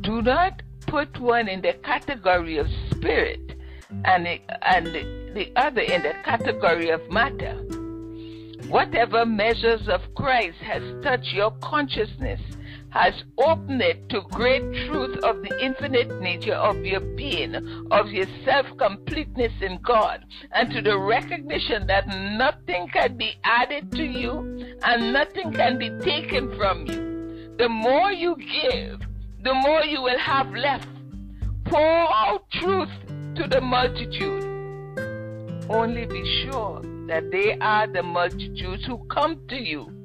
Do 0.00 0.22
not 0.22 0.62
put 0.86 1.20
one 1.20 1.48
in 1.48 1.60
the 1.60 1.74
category 1.84 2.56
of 2.56 2.66
spirit 2.92 3.56
and 4.06 4.24
the, 4.24 4.40
and 4.62 4.86
the, 4.86 5.32
the 5.34 5.52
other 5.56 5.82
in 5.82 6.02
the 6.02 6.14
category 6.24 6.88
of 6.88 7.02
matter. 7.10 7.56
Whatever 8.68 9.26
measures 9.26 9.86
of 9.86 10.00
Christ 10.14 10.56
has 10.62 10.82
touched 11.02 11.34
your 11.34 11.50
consciousness 11.60 12.40
has 12.92 13.14
opened 13.38 13.80
it 13.80 14.06
to 14.10 14.20
great 14.30 14.62
truth 14.86 15.16
of 15.24 15.42
the 15.42 15.64
infinite 15.64 16.20
nature 16.20 16.54
of 16.54 16.84
your 16.84 17.00
being, 17.00 17.54
of 17.90 18.08
your 18.08 18.26
self 18.44 18.66
completeness 18.76 19.52
in 19.62 19.78
God, 19.82 20.22
and 20.54 20.70
to 20.72 20.82
the 20.82 20.98
recognition 20.98 21.86
that 21.86 22.06
nothing 22.06 22.88
can 22.92 23.16
be 23.16 23.32
added 23.44 23.90
to 23.92 24.04
you 24.04 24.76
and 24.84 25.12
nothing 25.12 25.52
can 25.52 25.78
be 25.78 25.88
taken 26.00 26.54
from 26.56 26.86
you. 26.86 27.54
The 27.56 27.68
more 27.68 28.12
you 28.12 28.36
give, 28.36 29.00
the 29.42 29.54
more 29.54 29.84
you 29.84 30.02
will 30.02 30.18
have 30.18 30.50
left. 30.52 30.88
Pour 31.64 32.14
out 32.14 32.44
truth 32.50 32.90
to 33.36 33.48
the 33.48 33.60
multitude. 33.60 34.44
Only 35.70 36.04
be 36.04 36.44
sure 36.44 36.82
that 37.06 37.30
they 37.30 37.56
are 37.58 37.86
the 37.86 38.02
multitudes 38.02 38.84
who 38.84 38.98
come 39.08 39.40
to 39.48 39.56
you 39.56 40.01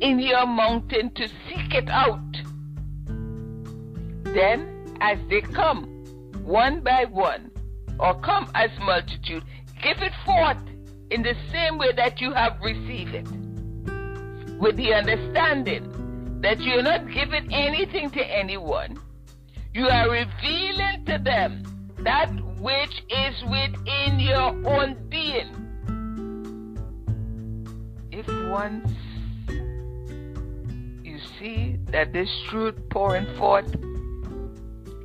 in 0.00 0.18
your 0.18 0.46
mountain 0.46 1.10
to 1.14 1.28
seek 1.48 1.74
it 1.74 1.88
out. 1.88 2.20
Then, 4.24 4.96
as 5.00 5.18
they 5.28 5.40
come, 5.40 5.84
one 6.44 6.80
by 6.80 7.06
one, 7.06 7.50
or 7.98 8.14
come 8.20 8.50
as 8.54 8.70
multitude, 8.80 9.44
give 9.82 9.98
it 10.02 10.12
forth 10.24 10.58
in 11.10 11.22
the 11.22 11.34
same 11.50 11.78
way 11.78 11.92
that 11.96 12.20
you 12.20 12.32
have 12.32 12.60
received 12.62 13.14
it, 13.14 13.28
with 14.58 14.76
the 14.76 14.92
understanding 14.94 16.40
that 16.42 16.60
you're 16.60 16.82
not 16.82 17.06
giving 17.10 17.52
anything 17.52 18.10
to 18.10 18.20
anyone. 18.20 18.98
You 19.72 19.88
are 19.88 20.10
revealing 20.10 21.04
to 21.06 21.18
them 21.22 21.62
that 22.00 22.30
which 22.60 23.02
is 23.10 23.42
within 23.44 24.20
your 24.20 24.54
own 24.66 24.96
being. 25.08 25.52
If 28.10 28.26
you 28.28 28.48
see 31.46 31.78
that 31.92 32.12
this 32.12 32.28
truth 32.48 32.74
pouring 32.90 33.26
forth 33.36 33.72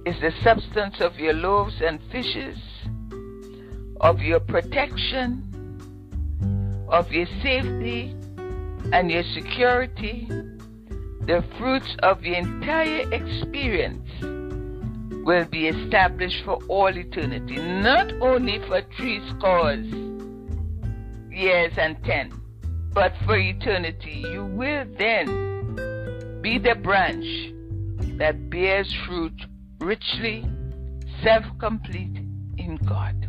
is 0.05 0.19
the 0.21 0.33
substance 0.43 0.99
of 0.99 1.15
your 1.19 1.33
loaves 1.33 1.75
and 1.81 1.99
fishes, 2.11 2.57
of 3.99 4.19
your 4.19 4.39
protection, 4.39 5.47
of 6.89 7.11
your 7.11 7.27
safety 7.43 8.15
and 8.91 9.11
your 9.11 9.23
security, 9.35 10.27
the 11.27 11.43
fruits 11.57 11.95
of 12.01 12.23
your 12.23 12.37
entire 12.37 13.11
experience 13.13 14.09
will 15.23 15.45
be 15.45 15.67
established 15.67 16.43
for 16.43 16.57
all 16.67 16.97
eternity, 16.97 17.57
not 17.57 18.11
only 18.21 18.57
for 18.67 18.81
three 18.97 19.21
scores 19.29 19.85
years 21.31 21.73
and 21.77 22.03
ten, 22.03 22.31
but 22.93 23.13
for 23.25 23.37
eternity. 23.37 24.23
You 24.33 24.45
will 24.45 24.85
then 24.97 25.50
be 26.41 26.57
the 26.57 26.75
branch 26.75 27.53
that 28.17 28.49
bears 28.49 28.91
fruit 29.05 29.33
richly, 29.79 30.43
self 31.23 31.45
complete 31.59 32.17
in 32.57 32.77
God. 32.87 33.27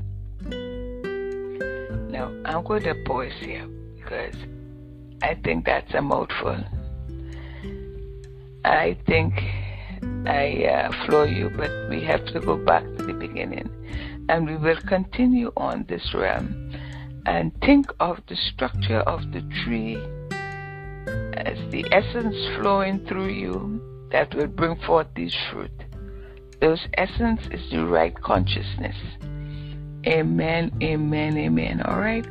Now, 2.10 2.32
I'm 2.44 2.64
going 2.64 2.82
to 2.84 2.94
pause 3.06 3.32
here 3.40 3.66
because 3.96 4.34
I 5.22 5.34
think 5.44 5.66
that's 5.66 5.92
a 5.94 6.02
mouthful. 6.02 6.58
I 8.64 8.96
think 9.06 9.34
I 10.26 10.64
uh, 10.64 11.06
floor 11.06 11.26
you, 11.26 11.50
but 11.56 11.70
we 11.90 12.02
have 12.04 12.24
to 12.26 12.40
go 12.40 12.56
back 12.56 12.84
to 12.96 13.04
the 13.04 13.12
beginning. 13.12 13.68
And 14.28 14.46
we 14.46 14.56
will 14.56 14.80
continue 14.88 15.52
on 15.56 15.84
this 15.88 16.14
realm 16.14 16.72
and 17.26 17.52
think 17.60 17.86
of 18.00 18.20
the 18.28 18.36
structure 18.36 19.00
of 19.00 19.32
the 19.32 19.42
tree 19.64 19.96
as 21.34 21.58
the 21.70 21.84
essence 21.92 22.36
flowing 22.60 23.04
through 23.06 23.28
you 23.28 24.08
that 24.10 24.34
will 24.34 24.46
bring 24.46 24.76
forth 24.86 25.06
this 25.16 25.34
fruit. 25.50 25.70
Those 26.60 26.86
essence 26.94 27.40
is 27.50 27.70
the 27.70 27.84
right 27.84 28.14
consciousness. 28.22 28.96
Amen, 30.06 30.70
amen, 30.82 31.36
amen. 31.36 31.82
All 31.82 31.98
right. 31.98 32.26